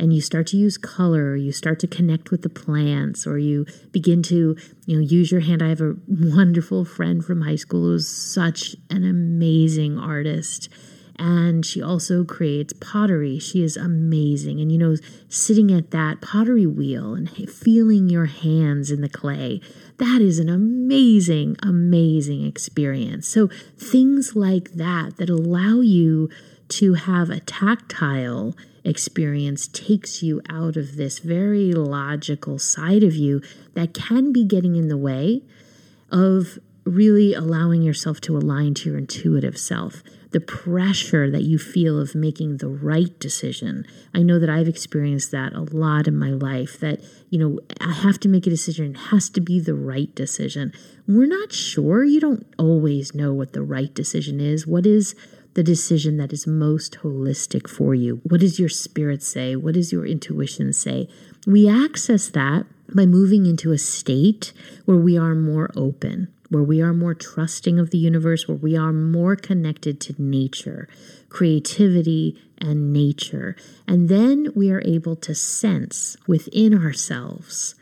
and 0.00 0.14
you 0.14 0.20
start 0.22 0.46
to 0.46 0.56
use 0.56 0.78
color, 0.78 1.36
you 1.36 1.52
start 1.52 1.78
to 1.80 1.86
connect 1.86 2.30
with 2.30 2.40
the 2.40 2.48
plants, 2.48 3.26
or 3.26 3.38
you 3.38 3.66
begin 3.92 4.22
to, 4.22 4.56
you 4.86 4.96
know, 4.96 5.02
use 5.02 5.30
your 5.30 5.42
hand. 5.42 5.62
I 5.62 5.68
have 5.68 5.82
a 5.82 5.94
wonderful 6.08 6.86
friend 6.86 7.22
from 7.22 7.42
high 7.42 7.56
school 7.56 7.82
who's 7.82 8.08
such 8.08 8.74
an 8.88 9.04
amazing 9.04 9.98
artist. 9.98 10.70
And 11.16 11.66
she 11.66 11.82
also 11.82 12.24
creates 12.24 12.72
pottery. 12.72 13.38
She 13.38 13.62
is 13.62 13.76
amazing. 13.76 14.58
And, 14.58 14.72
you 14.72 14.78
know, 14.78 14.96
sitting 15.28 15.70
at 15.70 15.90
that 15.90 16.22
pottery 16.22 16.64
wheel 16.64 17.12
and 17.12 17.28
feeling 17.28 18.08
your 18.08 18.24
hands 18.24 18.90
in 18.90 19.02
the 19.02 19.08
clay, 19.10 19.60
that 20.00 20.22
is 20.22 20.38
an 20.38 20.48
amazing, 20.48 21.56
amazing 21.62 22.44
experience. 22.46 23.28
So, 23.28 23.48
things 23.78 24.34
like 24.34 24.72
that 24.72 25.18
that 25.18 25.28
allow 25.28 25.80
you 25.80 26.30
to 26.68 26.94
have 26.94 27.28
a 27.28 27.40
tactile 27.40 28.56
experience 28.82 29.68
takes 29.68 30.22
you 30.22 30.40
out 30.48 30.76
of 30.76 30.96
this 30.96 31.18
very 31.18 31.72
logical 31.72 32.58
side 32.58 33.02
of 33.02 33.14
you 33.14 33.42
that 33.74 33.92
can 33.92 34.32
be 34.32 34.44
getting 34.44 34.74
in 34.74 34.88
the 34.88 34.96
way 34.96 35.42
of 36.10 36.58
really 36.84 37.34
allowing 37.34 37.82
yourself 37.82 38.22
to 38.22 38.36
align 38.36 38.72
to 38.72 38.88
your 38.88 38.98
intuitive 38.98 39.58
self. 39.58 40.02
The 40.32 40.40
pressure 40.40 41.28
that 41.30 41.42
you 41.42 41.58
feel 41.58 41.98
of 41.98 42.14
making 42.14 42.58
the 42.58 42.68
right 42.68 43.18
decision. 43.18 43.84
I 44.14 44.22
know 44.22 44.38
that 44.38 44.48
I've 44.48 44.68
experienced 44.68 45.32
that 45.32 45.52
a 45.54 45.62
lot 45.62 46.06
in 46.06 46.16
my 46.16 46.30
life 46.30 46.78
that, 46.80 47.00
you 47.30 47.38
know, 47.38 47.58
I 47.80 47.92
have 47.92 48.20
to 48.20 48.28
make 48.28 48.46
a 48.46 48.50
decision. 48.50 48.92
It 48.92 48.98
has 49.10 49.28
to 49.30 49.40
be 49.40 49.58
the 49.58 49.74
right 49.74 50.14
decision. 50.14 50.72
We're 51.08 51.26
not 51.26 51.52
sure. 51.52 52.04
You 52.04 52.20
don't 52.20 52.46
always 52.58 53.12
know 53.12 53.34
what 53.34 53.54
the 53.54 53.62
right 53.62 53.92
decision 53.92 54.38
is. 54.40 54.68
What 54.68 54.86
is 54.86 55.16
the 55.54 55.62
decision 55.64 56.16
that 56.18 56.32
is 56.32 56.46
most 56.46 56.98
holistic 57.02 57.68
for 57.68 57.92
you? 57.92 58.20
What 58.22 58.40
does 58.40 58.60
your 58.60 58.68
spirit 58.68 59.22
say? 59.22 59.56
What 59.56 59.74
does 59.74 59.90
your 59.90 60.06
intuition 60.06 60.72
say? 60.72 61.08
We 61.44 61.68
access 61.68 62.28
that 62.30 62.66
by 62.94 63.06
moving 63.06 63.46
into 63.46 63.72
a 63.72 63.78
state 63.78 64.52
where 64.84 64.96
we 64.96 65.18
are 65.18 65.34
more 65.34 65.70
open, 65.76 66.28
where 66.50 66.62
we 66.62 66.82
are 66.82 66.92
more 66.92 67.14
trusting 67.14 67.78
of 67.78 67.90
the 67.90 67.98
universe, 67.98 68.46
where 68.46 68.56
we 68.56 68.76
are 68.76 68.92
more 68.92 69.36
connected 69.36 70.00
to 70.00 70.14
nature, 70.18 70.88
creativity, 71.28 72.36
and 72.58 72.92
nature. 72.92 73.56
And 73.86 74.08
then 74.08 74.48
we 74.54 74.70
are 74.70 74.82
able 74.84 75.16
to 75.16 75.34
sense 75.34 76.16
within 76.26 76.76
ourselves 76.76 77.76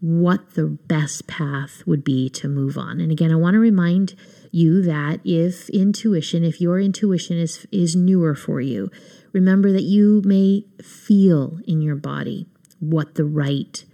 what 0.00 0.54
the 0.54 0.66
best 0.66 1.26
path 1.26 1.82
would 1.86 2.04
be 2.04 2.28
to 2.28 2.46
move 2.46 2.78
on. 2.78 3.00
And 3.00 3.10
again, 3.10 3.32
I 3.32 3.36
want 3.36 3.54
to 3.54 3.58
remind 3.58 4.14
you 4.52 4.82
that 4.82 5.20
if 5.24 5.68
intuition, 5.70 6.44
if 6.44 6.60
your 6.60 6.78
intuition 6.78 7.38
is, 7.38 7.66
is 7.72 7.96
newer 7.96 8.34
for 8.34 8.60
you, 8.60 8.90
remember 9.32 9.72
that 9.72 9.82
you 9.82 10.22
may 10.24 10.64
feel 10.82 11.58
in 11.66 11.80
your 11.80 11.96
body 11.96 12.46
what 12.80 13.14
the 13.14 13.24
right 13.24 13.84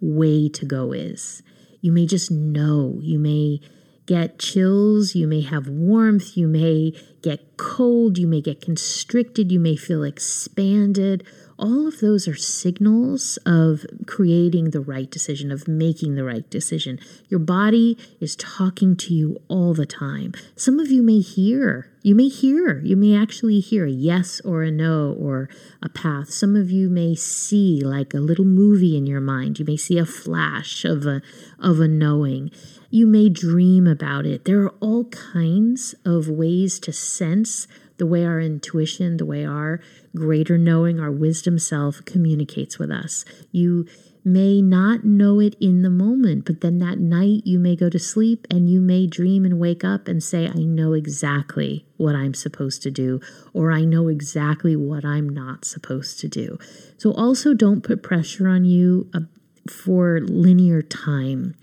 way 0.00 0.48
to 0.48 0.66
go 0.66 0.92
is. 0.92 1.42
You 1.80 1.92
may 1.92 2.06
just 2.06 2.30
know. 2.30 2.98
You 3.00 3.18
may 3.18 3.60
get 4.06 4.38
chills. 4.38 5.14
You 5.14 5.26
may 5.26 5.40
have 5.40 5.68
warmth. 5.68 6.36
You 6.36 6.48
may 6.48 6.92
get 7.22 7.56
cold. 7.56 8.18
You 8.18 8.26
may 8.26 8.40
get 8.40 8.60
constricted. 8.60 9.52
You 9.52 9.60
may 9.60 9.76
feel 9.76 10.02
expanded 10.02 11.24
all 11.60 11.86
of 11.86 12.00
those 12.00 12.26
are 12.26 12.34
signals 12.34 13.38
of 13.44 13.84
creating 14.06 14.70
the 14.70 14.80
right 14.80 15.10
decision, 15.10 15.52
of 15.52 15.68
making 15.68 16.14
the 16.14 16.24
right 16.24 16.48
decision. 16.48 16.98
Your 17.28 17.38
body 17.38 17.98
is 18.18 18.34
talking 18.34 18.96
to 18.96 19.14
you 19.14 19.36
all 19.48 19.74
the 19.74 19.84
time. 19.84 20.32
Some 20.56 20.80
of 20.80 20.90
you 20.90 21.02
may 21.02 21.20
hear, 21.20 21.92
you 22.02 22.14
may 22.14 22.28
hear, 22.28 22.80
you 22.80 22.96
may 22.96 23.14
actually 23.14 23.60
hear 23.60 23.84
a 23.84 23.90
yes 23.90 24.40
or 24.40 24.62
a 24.62 24.70
no 24.70 25.14
or 25.20 25.50
a 25.82 25.90
path. 25.90 26.30
Some 26.30 26.56
of 26.56 26.70
you 26.70 26.88
may 26.88 27.14
see 27.14 27.82
like 27.84 28.14
a 28.14 28.20
little 28.20 28.46
movie 28.46 28.96
in 28.96 29.06
your 29.06 29.20
mind. 29.20 29.58
You 29.58 29.66
may 29.66 29.76
see 29.76 29.98
a 29.98 30.06
flash 30.06 30.86
of 30.86 31.04
a 31.04 31.20
of 31.58 31.78
a 31.78 31.86
knowing. 31.86 32.50
You 32.88 33.06
may 33.06 33.28
dream 33.28 33.86
about 33.86 34.24
it. 34.24 34.46
There 34.46 34.62
are 34.62 34.74
all 34.80 35.04
kinds 35.04 35.94
of 36.06 36.26
ways 36.26 36.80
to 36.80 36.92
sense 36.92 37.68
the 38.00 38.06
way 38.06 38.24
our 38.24 38.40
intuition, 38.40 39.18
the 39.18 39.26
way 39.26 39.44
our 39.44 39.78
greater 40.16 40.58
knowing, 40.58 40.98
our 40.98 41.12
wisdom 41.12 41.58
self 41.58 42.02
communicates 42.06 42.78
with 42.78 42.90
us. 42.90 43.24
You 43.52 43.86
may 44.24 44.60
not 44.62 45.04
know 45.04 45.38
it 45.38 45.54
in 45.60 45.82
the 45.82 45.90
moment, 45.90 46.46
but 46.46 46.62
then 46.62 46.78
that 46.78 46.98
night 46.98 47.42
you 47.44 47.58
may 47.58 47.76
go 47.76 47.90
to 47.90 47.98
sleep 47.98 48.46
and 48.50 48.70
you 48.70 48.80
may 48.80 49.06
dream 49.06 49.44
and 49.44 49.60
wake 49.60 49.84
up 49.84 50.08
and 50.08 50.22
say, 50.22 50.48
I 50.48 50.64
know 50.64 50.94
exactly 50.94 51.86
what 51.98 52.14
I'm 52.14 52.34
supposed 52.34 52.82
to 52.82 52.90
do, 52.90 53.20
or 53.52 53.70
I 53.70 53.82
know 53.82 54.08
exactly 54.08 54.74
what 54.74 55.04
I'm 55.04 55.28
not 55.28 55.66
supposed 55.66 56.18
to 56.20 56.28
do. 56.28 56.58
So 56.96 57.12
also 57.12 57.52
don't 57.52 57.82
put 57.82 58.02
pressure 58.02 58.48
on 58.48 58.64
you 58.64 59.10
uh, 59.14 59.20
for 59.68 60.20
linear 60.20 60.80
time. 60.80 61.54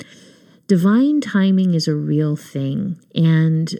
Divine 0.67 1.19
timing 1.19 1.73
is 1.73 1.87
a 1.87 1.95
real 1.95 2.35
thing, 2.35 2.99
and 3.15 3.73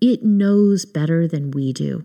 it 0.00 0.22
knows 0.22 0.84
better 0.84 1.26
than 1.26 1.50
we 1.50 1.72
do. 1.72 2.04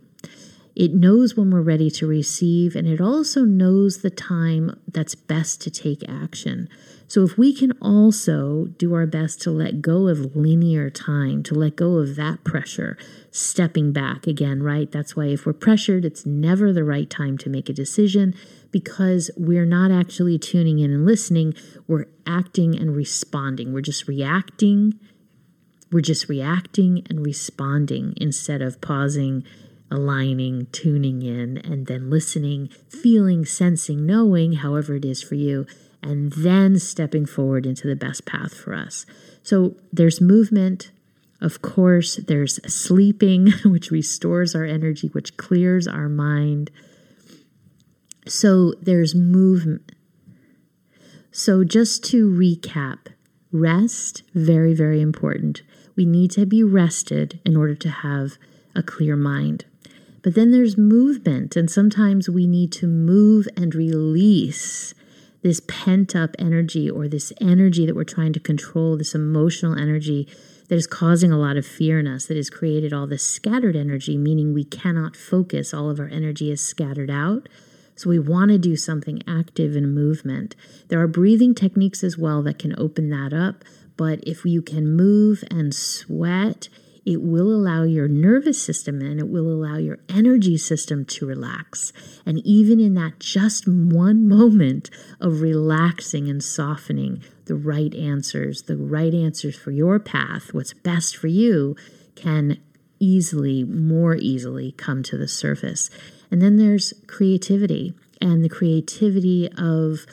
It 0.76 0.94
knows 0.94 1.38
when 1.38 1.52
we're 1.52 1.62
ready 1.62 1.92
to 1.92 2.08
receive, 2.08 2.76
and 2.76 2.88
it 2.88 3.00
also 3.00 3.44
knows 3.44 4.00
the 4.00 4.10
time 4.10 4.80
that's 4.88 5.14
best 5.14 5.62
to 5.62 5.72
take 5.72 6.04
action. 6.10 6.68
So, 7.08 7.24
if 7.24 7.38
we 7.38 7.54
can 7.54 7.74
also 7.74 8.66
do 8.80 8.96
our 8.96 9.06
best 9.06 9.40
to 9.44 9.52
let 9.52 9.84
go 9.84 10.08
of 10.08 10.36
linear 10.36 10.90
time, 10.90 11.44
to 11.44 11.54
let 11.54 11.76
go 11.76 11.98
of 12.00 12.16
that 12.16 12.44
pressure, 12.44 12.98
stepping 13.30 13.92
back 13.92 14.26
again, 14.26 14.64
right? 14.64 14.92
That's 14.92 15.16
why 15.16 15.26
if 15.26 15.46
we're 15.46 15.54
pressured, 15.54 16.06
it's 16.06 16.26
never 16.26 16.74
the 16.74 16.84
right 16.84 17.10
time 17.10 17.38
to 17.40 17.52
make 17.52 17.70
a 17.70 17.74
decision 17.74 18.34
because 18.72 19.30
we're 19.38 19.66
not 19.66 19.92
actually 19.92 20.40
tuning 20.40 20.80
in 20.80 20.92
and 20.92 21.06
listening. 21.06 21.54
We're 21.88 22.08
acting 22.26 22.76
and 22.76 22.96
responding. 22.96 23.74
We're 23.74 23.82
just 23.82 24.08
reacting 24.08 25.00
we're 25.94 26.02
just 26.02 26.28
reacting 26.28 27.06
and 27.10 27.26
responding 27.26 28.16
instead 28.18 28.62
of 28.62 28.82
pausing, 28.82 29.44
aligning, 29.92 30.68
tuning 30.72 31.22
in, 31.22 31.58
and 31.60 31.86
then 31.86 32.10
listening, 32.10 32.68
feeling, 32.90 33.46
sensing, 33.46 34.06
knowing, 34.06 34.54
however 34.54 34.96
it 34.96 35.06
is 35.06 35.22
for 35.22 35.36
you, 35.36 35.68
and 36.02 36.32
then 36.34 36.80
stepping 36.80 37.26
forward 37.26 37.66
into 37.66 37.88
the 37.88 37.96
best 37.96 38.26
path 38.26 38.54
for 38.54 38.74
us. 38.74 39.06
So 39.44 39.76
there's 39.92 40.20
movement. 40.20 40.92
Of 41.40 41.62
course, 41.62 42.16
there's 42.16 42.60
sleeping, 42.74 43.52
which 43.66 43.92
restores 43.92 44.56
our 44.56 44.66
energy, 44.66 45.10
which 45.10 45.38
clears 45.38 45.88
our 45.88 46.10
mind. 46.10 46.72
So 48.28 48.74
there's 48.82 49.14
movement. 49.14 49.92
So, 51.36 51.64
just 51.64 52.04
to 52.12 52.30
recap, 52.30 53.08
rest, 53.52 54.22
very, 54.36 54.76
very 54.76 55.02
important. 55.02 55.64
We 55.96 56.06
need 56.06 56.32
to 56.32 56.46
be 56.46 56.64
rested 56.64 57.40
in 57.46 57.56
order 57.56 57.76
to 57.76 57.90
have 57.90 58.38
a 58.76 58.84
clear 58.84 59.16
mind. 59.16 59.66
But 60.22 60.36
then 60.36 60.52
there's 60.52 60.78
movement, 60.78 61.56
and 61.56 61.70
sometimes 61.70 62.30
we 62.30 62.48
need 62.48 62.72
to 62.74 62.88
move 62.88 63.48
and 63.58 63.76
release 63.76 64.94
this 65.42 65.62
pent 65.68 66.16
up 66.16 66.36
energy 66.40 66.90
or 66.90 67.08
this 67.08 67.34
energy 67.42 67.86
that 67.86 67.96
we're 67.96 68.06
trying 68.06 68.32
to 68.34 68.40
control, 68.40 68.98
this 68.98 69.14
emotional 69.14 69.78
energy 69.78 70.28
that 70.70 70.76
is 70.76 70.88
causing 70.88 71.32
a 71.32 71.38
lot 71.38 71.58
of 71.58 71.66
fear 71.66 72.00
in 72.00 72.08
us, 72.08 72.26
that 72.26 72.38
has 72.38 72.50
created 72.50 72.94
all 72.94 73.06
this 73.06 73.24
scattered 73.24 73.76
energy, 73.76 74.18
meaning 74.18 74.54
we 74.54 74.64
cannot 74.64 75.18
focus. 75.18 75.74
All 75.74 75.90
of 75.90 76.00
our 76.00 76.08
energy 76.08 76.50
is 76.50 76.66
scattered 76.66 77.12
out. 77.12 77.50
So 77.96 78.10
we 78.10 78.18
want 78.18 78.50
to 78.50 78.58
do 78.58 78.76
something 78.76 79.22
active 79.28 79.76
in 79.76 79.94
movement. 79.94 80.56
There 80.88 81.02
are 81.02 81.08
breathing 81.08 81.54
techniques 81.54 82.04
as 82.04 82.18
well 82.18 82.42
that 82.44 82.58
can 82.58 82.74
open 82.80 83.10
that 83.10 83.34
up. 83.34 83.64
But 83.98 84.20
if 84.28 84.46
you 84.46 84.62
can 84.62 84.96
move 84.96 85.44
and 85.52 85.74
sweat, 85.74 86.70
it 87.06 87.22
will 87.22 87.54
allow 87.54 87.84
your 87.84 88.08
nervous 88.08 88.62
system 88.62 89.02
and 89.02 89.20
it 89.20 89.28
will 89.28 89.50
allow 89.50 89.78
your 89.78 90.00
energy 90.08 90.58
system 90.58 91.04
to 91.06 91.26
relax. 91.26 91.92
And 92.26 92.40
even 92.46 92.80
in 92.80 92.94
that 92.96 93.20
just 93.20 93.68
one 93.68 94.28
moment 94.34 94.90
of 95.20 95.42
relaxing 95.42 96.30
and 96.30 96.44
softening, 96.44 97.24
the 97.46 97.56
right 97.56 97.94
answers, 97.94 98.64
the 98.64 98.78
right 98.78 99.14
answers 99.14 99.56
for 99.56 99.72
your 99.72 100.00
path, 100.00 100.54
what's 100.54 100.74
best 100.74 101.18
for 101.18 101.28
you, 101.28 101.76
can 102.16 102.58
easily, 103.00 103.64
more 103.66 104.16
easily 104.16 104.72
come 104.74 105.04
to 105.04 105.18
the 105.18 105.28
surface. 105.28 105.90
And 106.32 106.42
then 106.42 106.56
there's 106.58 106.94
creativity 107.08 107.94
and 108.22 108.44
the 108.44 108.50
creativity 108.50 109.50
of 109.58 110.06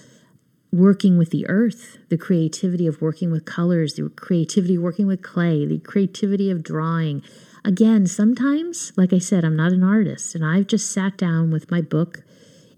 working 0.73 1.19
with 1.19 1.31
the 1.31 1.49
earth, 1.49 1.99
the 2.09 2.19
creativity 2.19 2.87
of 2.87 3.03
working 3.03 3.31
with 3.31 3.45
colors, 3.45 3.95
the 3.95 4.09
creativity 4.11 4.79
working 4.79 5.07
with 5.07 5.23
clay, 5.23 5.67
the 5.67 5.79
creativity 5.79 6.51
of 6.51 6.63
drawing. 6.63 7.23
Again, 7.65 8.07
sometimes, 8.07 8.93
like 8.97 9.13
I 9.13 9.19
said, 9.19 9.45
I'm 9.45 9.57
not 9.57 9.73
an 9.73 9.83
artist, 9.83 10.35
and 10.35 10.45
I've 10.45 10.67
just 10.67 10.91
sat 10.91 11.17
down 11.17 11.51
with 11.51 11.71
my 11.71 11.81
book 11.81 12.23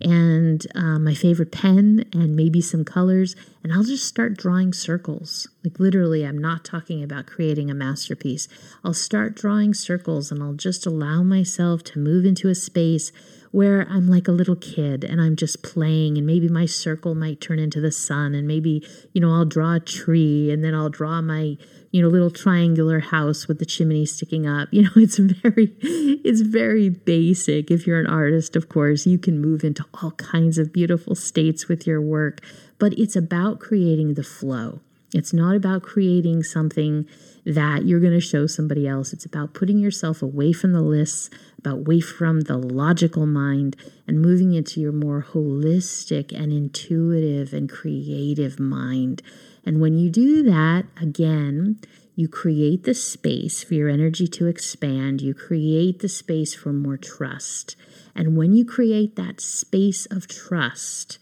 and 0.01 0.67
uh, 0.75 0.99
my 0.99 1.15
favorite 1.15 1.53
pen 1.53 2.05
and 2.13 2.35
maybe 2.35 2.61
some 2.61 2.85
colors, 2.85 3.37
and 3.63 3.73
I'll 3.73 3.85
just 3.85 4.07
start 4.07 4.37
drawing 4.37 4.73
circles. 4.73 5.49
Like 5.63 5.79
literally, 5.79 6.27
I'm 6.27 6.39
not 6.39 6.65
talking 6.65 7.05
about 7.05 7.27
creating 7.27 7.71
a 7.71 7.75
masterpiece. 7.75 8.49
I'll 8.85 8.95
start 8.95 9.37
drawing 9.37 9.75
circles 9.75 10.33
and 10.33 10.43
I'll 10.43 10.55
just 10.55 10.87
allow 10.87 11.23
myself 11.23 11.85
to 11.85 12.01
move 12.01 12.25
into 12.25 12.49
a 12.49 12.55
space 12.55 13.13
where 13.53 13.87
I'm 13.89 14.09
like 14.09 14.27
a 14.27 14.33
little 14.33 14.57
kid 14.57 15.05
and 15.05 15.21
I'm 15.21 15.37
just 15.37 15.63
playing, 15.63 16.19
and 16.19 16.27
maybe 16.27 16.49
my 16.49 16.67
circle 16.67 17.15
might 17.15 17.41
turn 17.41 17.59
into 17.59 17.81
the 17.81 17.93
sun, 17.93 18.35
and 18.35 18.49
maybe, 18.49 18.87
you 19.13 19.21
know, 19.21 19.33
I'll 19.33 19.45
draw 19.45 19.75
a 19.75 19.81
tree 19.81 20.51
and 20.51 20.65
then 20.65 20.75
I'll 20.75 20.91
draw 20.91 21.23
my 21.23 21.57
you 21.93 22.01
know 22.01 22.09
little 22.09 22.31
triangular 22.31 23.01
house 23.01 23.47
with 23.47 23.59
the 23.59 23.67
chimney 23.67 24.07
sticking 24.07 24.47
up. 24.47 24.69
You 24.73 24.85
know 24.85 24.91
it's 24.97 25.19
very 25.19 25.77
it's 25.81 26.41
very 26.41 26.89
basic. 26.89 27.71
If 27.71 27.87
you're 27.87 28.01
an 28.01 28.07
artist 28.07 28.57
of 28.57 28.69
course 28.69 29.07
you 29.07 29.19
can 29.19 29.39
move 29.39 29.63
into 29.63 29.85
all 30.03 30.13
kinds 30.13 30.59
of 30.59 30.73
beautiful 30.73 31.15
states 31.15 31.69
with 31.69 31.87
your 31.87 32.01
work 32.01 32.41
but 32.79 32.99
it's 32.99 33.15
about 33.15 33.61
creating 33.61 34.15
the 34.15 34.25
flow 34.25 34.81
it's 35.15 35.33
not 35.33 35.55
about 35.55 35.83
creating 35.83 36.43
something 36.43 37.07
that 37.45 37.85
you're 37.85 38.01
going 38.01 38.13
to 38.13 38.21
show 38.21 38.47
somebody 38.47 38.89
else. 38.89 39.13
It's 39.13 39.27
about 39.27 39.53
putting 39.53 39.79
yourself 39.79 40.23
away 40.23 40.53
from 40.53 40.73
the 40.73 40.81
lists, 40.81 41.29
about 41.59 41.79
away 41.81 42.01
from 42.01 42.43
the 42.43 42.57
logical 42.57 43.27
mind, 43.27 43.77
and 44.07 44.23
moving 44.23 44.55
into 44.55 44.81
your 44.81 44.93
more 44.93 45.27
holistic 45.33 46.33
and 46.33 46.53
intuitive 46.53 47.53
and 47.53 47.69
creative 47.69 48.59
mind. 48.59 49.23
And 49.67 49.81
when 49.81 49.99
you 49.99 50.09
do 50.09 50.43
that, 50.45 50.87
again, 51.01 51.79
you 52.15 52.29
create 52.29 52.85
the 52.85 52.95
space 52.95 53.63
for 53.63 53.75
your 53.75 53.89
energy 53.89 54.27
to 54.29 54.47
expand. 54.47 55.21
You 55.21 55.35
create 55.35 56.01
the 56.01 56.09
space 56.09 56.55
for 56.55 56.73
more 56.73 56.97
trust. 56.97 57.77
And 58.15 58.37
when 58.37 58.53
you 58.55 58.65
create 58.65 59.17
that 59.17 59.41
space 59.41 60.07
of 60.07 60.29
trust, 60.29 61.19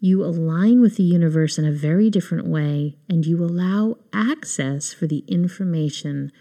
you 0.00 0.24
align 0.24 0.80
with 0.80 0.96
the 0.96 1.02
universe 1.02 1.58
in 1.58 1.66
a 1.66 1.72
very 1.72 2.08
different 2.08 2.46
way 2.46 2.96
and 3.08 3.26
you 3.26 3.44
allow 3.44 3.96
access 4.12 4.92
for 4.94 5.06
the 5.06 5.22
information 5.28 6.32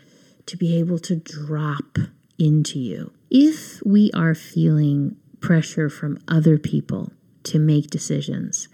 to 0.45 0.56
be 0.56 0.78
able 0.80 0.98
to 0.98 1.17
drop 1.17 1.98
into 2.39 2.80
you. 2.80 3.12
If 3.30 3.86
we 3.86 4.12
are 4.13 4.34
feeling 4.34 5.17
pressure 5.41 5.89
from 5.89 6.19
other 6.28 6.58
people 6.58 7.12
to 7.43 7.60
make 7.60 7.89
decisions, 7.89 8.69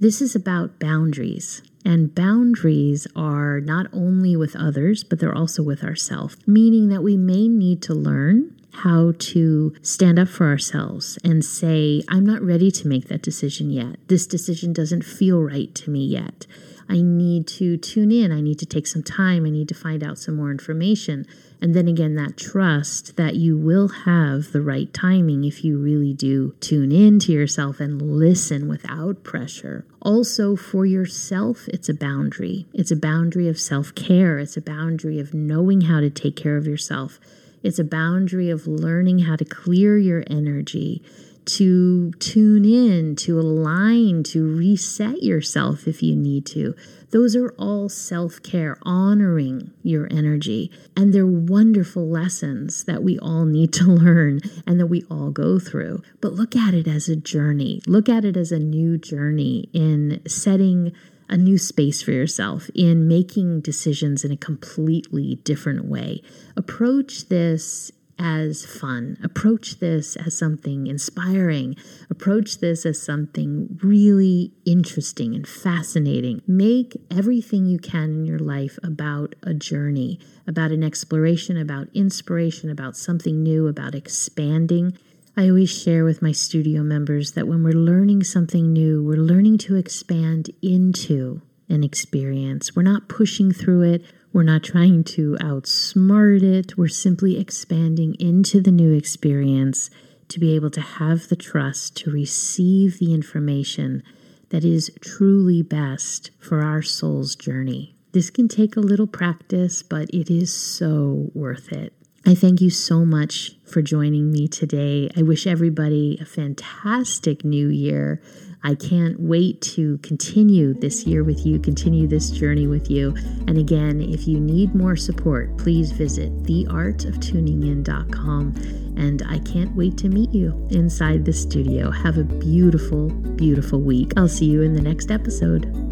this 0.00 0.20
is 0.20 0.34
about 0.34 0.80
boundaries. 0.80 1.62
And 1.84 2.14
boundaries 2.14 3.06
are 3.14 3.60
not 3.60 3.86
only 3.92 4.36
with 4.36 4.56
others, 4.56 5.04
but 5.04 5.20
they're 5.20 5.34
also 5.34 5.62
with 5.62 5.84
ourselves, 5.84 6.36
meaning 6.46 6.88
that 6.88 7.02
we 7.02 7.16
may 7.16 7.46
need 7.46 7.82
to 7.82 7.94
learn 7.94 8.53
how 8.74 9.12
to 9.18 9.74
stand 9.82 10.18
up 10.18 10.28
for 10.28 10.46
ourselves 10.46 11.18
and 11.24 11.44
say, 11.44 12.02
I'm 12.08 12.26
not 12.26 12.42
ready 12.42 12.70
to 12.72 12.88
make 12.88 13.08
that 13.08 13.22
decision 13.22 13.70
yet. 13.70 13.96
This 14.08 14.26
decision 14.26 14.72
doesn't 14.72 15.04
feel 15.04 15.40
right 15.40 15.74
to 15.76 15.90
me 15.90 16.04
yet. 16.04 16.46
I 16.88 17.00
need 17.00 17.46
to 17.48 17.76
tune 17.76 18.12
in. 18.12 18.30
I 18.32 18.40
need 18.40 18.58
to 18.58 18.66
take 18.66 18.86
some 18.86 19.02
time. 19.02 19.46
I 19.46 19.50
need 19.50 19.68
to 19.68 19.74
find 19.74 20.02
out 20.02 20.18
some 20.18 20.36
more 20.36 20.50
information. 20.50 21.26
And 21.60 21.74
then 21.74 21.88
again, 21.88 22.14
that 22.16 22.36
trust 22.36 23.16
that 23.16 23.36
you 23.36 23.56
will 23.56 23.88
have 23.88 24.52
the 24.52 24.60
right 24.60 24.92
timing 24.92 25.44
if 25.44 25.64
you 25.64 25.78
really 25.78 26.12
do 26.12 26.54
tune 26.60 26.92
in 26.92 27.18
to 27.20 27.32
yourself 27.32 27.80
and 27.80 28.02
listen 28.02 28.68
without 28.68 29.24
pressure. 29.24 29.86
Also, 30.02 30.56
for 30.56 30.84
yourself, 30.84 31.66
it's 31.68 31.88
a 31.88 31.94
boundary. 31.94 32.66
It's 32.74 32.90
a 32.90 32.96
boundary 32.96 33.48
of 33.48 33.58
self 33.58 33.94
care, 33.94 34.38
it's 34.38 34.56
a 34.56 34.62
boundary 34.62 35.18
of 35.18 35.32
knowing 35.32 35.82
how 35.82 36.00
to 36.00 36.10
take 36.10 36.36
care 36.36 36.58
of 36.58 36.66
yourself. 36.66 37.18
It's 37.64 37.78
a 37.78 37.84
boundary 37.84 38.50
of 38.50 38.66
learning 38.66 39.20
how 39.20 39.36
to 39.36 39.44
clear 39.44 39.96
your 39.96 40.22
energy, 40.26 41.02
to 41.46 42.12
tune 42.12 42.66
in, 42.66 43.16
to 43.16 43.40
align, 43.40 44.22
to 44.24 44.54
reset 44.54 45.22
yourself 45.22 45.88
if 45.88 46.02
you 46.02 46.14
need 46.14 46.44
to. 46.46 46.74
Those 47.10 47.34
are 47.34 47.54
all 47.58 47.88
self 47.88 48.42
care, 48.42 48.76
honoring 48.82 49.70
your 49.82 50.06
energy. 50.10 50.70
And 50.94 51.14
they're 51.14 51.26
wonderful 51.26 52.06
lessons 52.06 52.84
that 52.84 53.02
we 53.02 53.18
all 53.18 53.46
need 53.46 53.72
to 53.74 53.84
learn 53.90 54.40
and 54.66 54.78
that 54.78 54.86
we 54.86 55.04
all 55.10 55.30
go 55.30 55.58
through. 55.58 56.02
But 56.20 56.34
look 56.34 56.54
at 56.54 56.74
it 56.74 56.86
as 56.86 57.08
a 57.08 57.16
journey. 57.16 57.80
Look 57.86 58.10
at 58.10 58.26
it 58.26 58.36
as 58.36 58.52
a 58.52 58.58
new 58.58 58.98
journey 58.98 59.70
in 59.72 60.20
setting 60.26 60.92
a 61.28 61.36
new 61.36 61.58
space 61.58 62.02
for 62.02 62.12
yourself, 62.12 62.70
in 62.74 63.08
making 63.08 63.60
decisions 63.60 64.24
in 64.24 64.32
a 64.32 64.36
completely 64.36 65.36
different 65.44 65.84
way. 65.86 66.22
Approach 66.56 67.28
this 67.28 67.90
as 68.18 68.64
fun. 68.64 69.18
Approach 69.22 69.80
this 69.80 70.16
as 70.16 70.36
something 70.36 70.86
inspiring. 70.86 71.74
Approach 72.10 72.58
this 72.58 72.86
as 72.86 73.02
something 73.02 73.78
really 73.82 74.52
interesting 74.64 75.34
and 75.34 75.46
fascinating. 75.46 76.40
Make 76.46 76.96
everything 77.10 77.66
you 77.66 77.78
can 77.78 78.10
in 78.10 78.24
your 78.24 78.38
life 78.38 78.78
about 78.82 79.34
a 79.42 79.52
journey, 79.52 80.20
about 80.46 80.70
an 80.70 80.84
exploration, 80.84 81.56
about 81.56 81.88
inspiration, 81.92 82.70
about 82.70 82.96
something 82.96 83.42
new, 83.42 83.66
about 83.66 83.94
expanding. 83.94 84.96
I 85.36 85.48
always 85.48 85.70
share 85.70 86.04
with 86.04 86.22
my 86.22 86.30
studio 86.30 86.84
members 86.84 87.32
that 87.32 87.48
when 87.48 87.64
we're 87.64 87.72
learning 87.72 88.22
something 88.22 88.72
new, 88.72 89.02
we're 89.02 89.16
learning 89.16 89.58
to 89.58 89.74
expand 89.74 90.50
into 90.62 91.42
an 91.68 91.82
experience. 91.82 92.76
We're 92.76 92.82
not 92.82 93.08
pushing 93.08 93.50
through 93.50 93.82
it. 93.82 94.04
We're 94.32 94.44
not 94.44 94.62
trying 94.62 95.02
to 95.04 95.36
outsmart 95.40 96.44
it. 96.44 96.78
We're 96.78 96.86
simply 96.86 97.36
expanding 97.36 98.14
into 98.20 98.60
the 98.60 98.70
new 98.70 98.92
experience 98.92 99.90
to 100.28 100.38
be 100.38 100.54
able 100.54 100.70
to 100.70 100.80
have 100.80 101.26
the 101.26 101.36
trust 101.36 101.96
to 101.96 102.12
receive 102.12 103.00
the 103.00 103.12
information 103.12 104.04
that 104.50 104.64
is 104.64 104.88
truly 105.00 105.62
best 105.62 106.30
for 106.38 106.62
our 106.62 106.80
soul's 106.80 107.34
journey. 107.34 107.96
This 108.12 108.30
can 108.30 108.46
take 108.46 108.76
a 108.76 108.80
little 108.80 109.08
practice, 109.08 109.82
but 109.82 110.08
it 110.10 110.30
is 110.30 110.54
so 110.54 111.32
worth 111.34 111.72
it. 111.72 111.92
I 112.26 112.34
thank 112.34 112.62
you 112.62 112.70
so 112.70 113.04
much 113.04 113.52
for 113.66 113.82
joining 113.82 114.32
me 114.32 114.48
today. 114.48 115.10
I 115.14 115.20
wish 115.20 115.46
everybody 115.46 116.16
a 116.22 116.24
fantastic 116.24 117.44
new 117.44 117.68
year. 117.68 118.22
I 118.62 118.76
can't 118.76 119.20
wait 119.20 119.60
to 119.76 119.98
continue 119.98 120.72
this 120.72 121.04
year 121.04 121.22
with 121.22 121.44
you, 121.44 121.58
continue 121.58 122.06
this 122.06 122.30
journey 122.30 122.66
with 122.66 122.90
you. 122.90 123.14
And 123.46 123.58
again, 123.58 124.00
if 124.00 124.26
you 124.26 124.40
need 124.40 124.74
more 124.74 124.96
support, 124.96 125.58
please 125.58 125.92
visit 125.92 126.32
theartoftuningin.com. 126.44 128.54
And 128.96 129.22
I 129.28 129.38
can't 129.40 129.76
wait 129.76 129.98
to 129.98 130.08
meet 130.08 130.32
you 130.32 130.66
inside 130.70 131.26
the 131.26 131.32
studio. 131.34 131.90
Have 131.90 132.16
a 132.16 132.24
beautiful, 132.24 133.10
beautiful 133.10 133.82
week. 133.82 134.14
I'll 134.16 134.28
see 134.28 134.46
you 134.46 134.62
in 134.62 134.72
the 134.72 134.80
next 134.80 135.10
episode. 135.10 135.83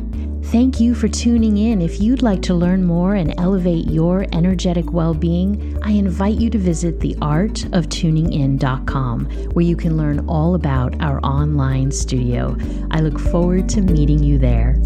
Thank 0.46 0.81
you 0.81 0.94
for 0.94 1.09
tuning 1.09 1.57
in. 1.57 1.81
If 1.81 2.00
you'd 2.00 2.20
like 2.20 2.42
to 2.42 2.52
learn 2.55 2.85
more 2.85 3.14
and 3.14 3.33
elevate 3.38 3.90
your 3.90 4.26
energetic 4.33 4.92
well 4.92 5.14
being, 5.14 5.78
I 5.83 5.92
invite 5.92 6.38
you 6.38 6.50
to 6.50 6.59
visit 6.59 6.98
theartoftuningin.com, 6.98 9.24
where 9.52 9.64
you 9.64 9.76
can 9.76 9.96
learn 9.96 10.28
all 10.28 10.55
about 10.55 11.00
our 11.00 11.24
online 11.24 11.90
studio. 11.90 12.55
I 12.90 13.00
look 13.00 13.18
forward 13.18 13.66
to 13.70 13.81
meeting 13.81 14.22
you 14.22 14.37
there. 14.37 14.76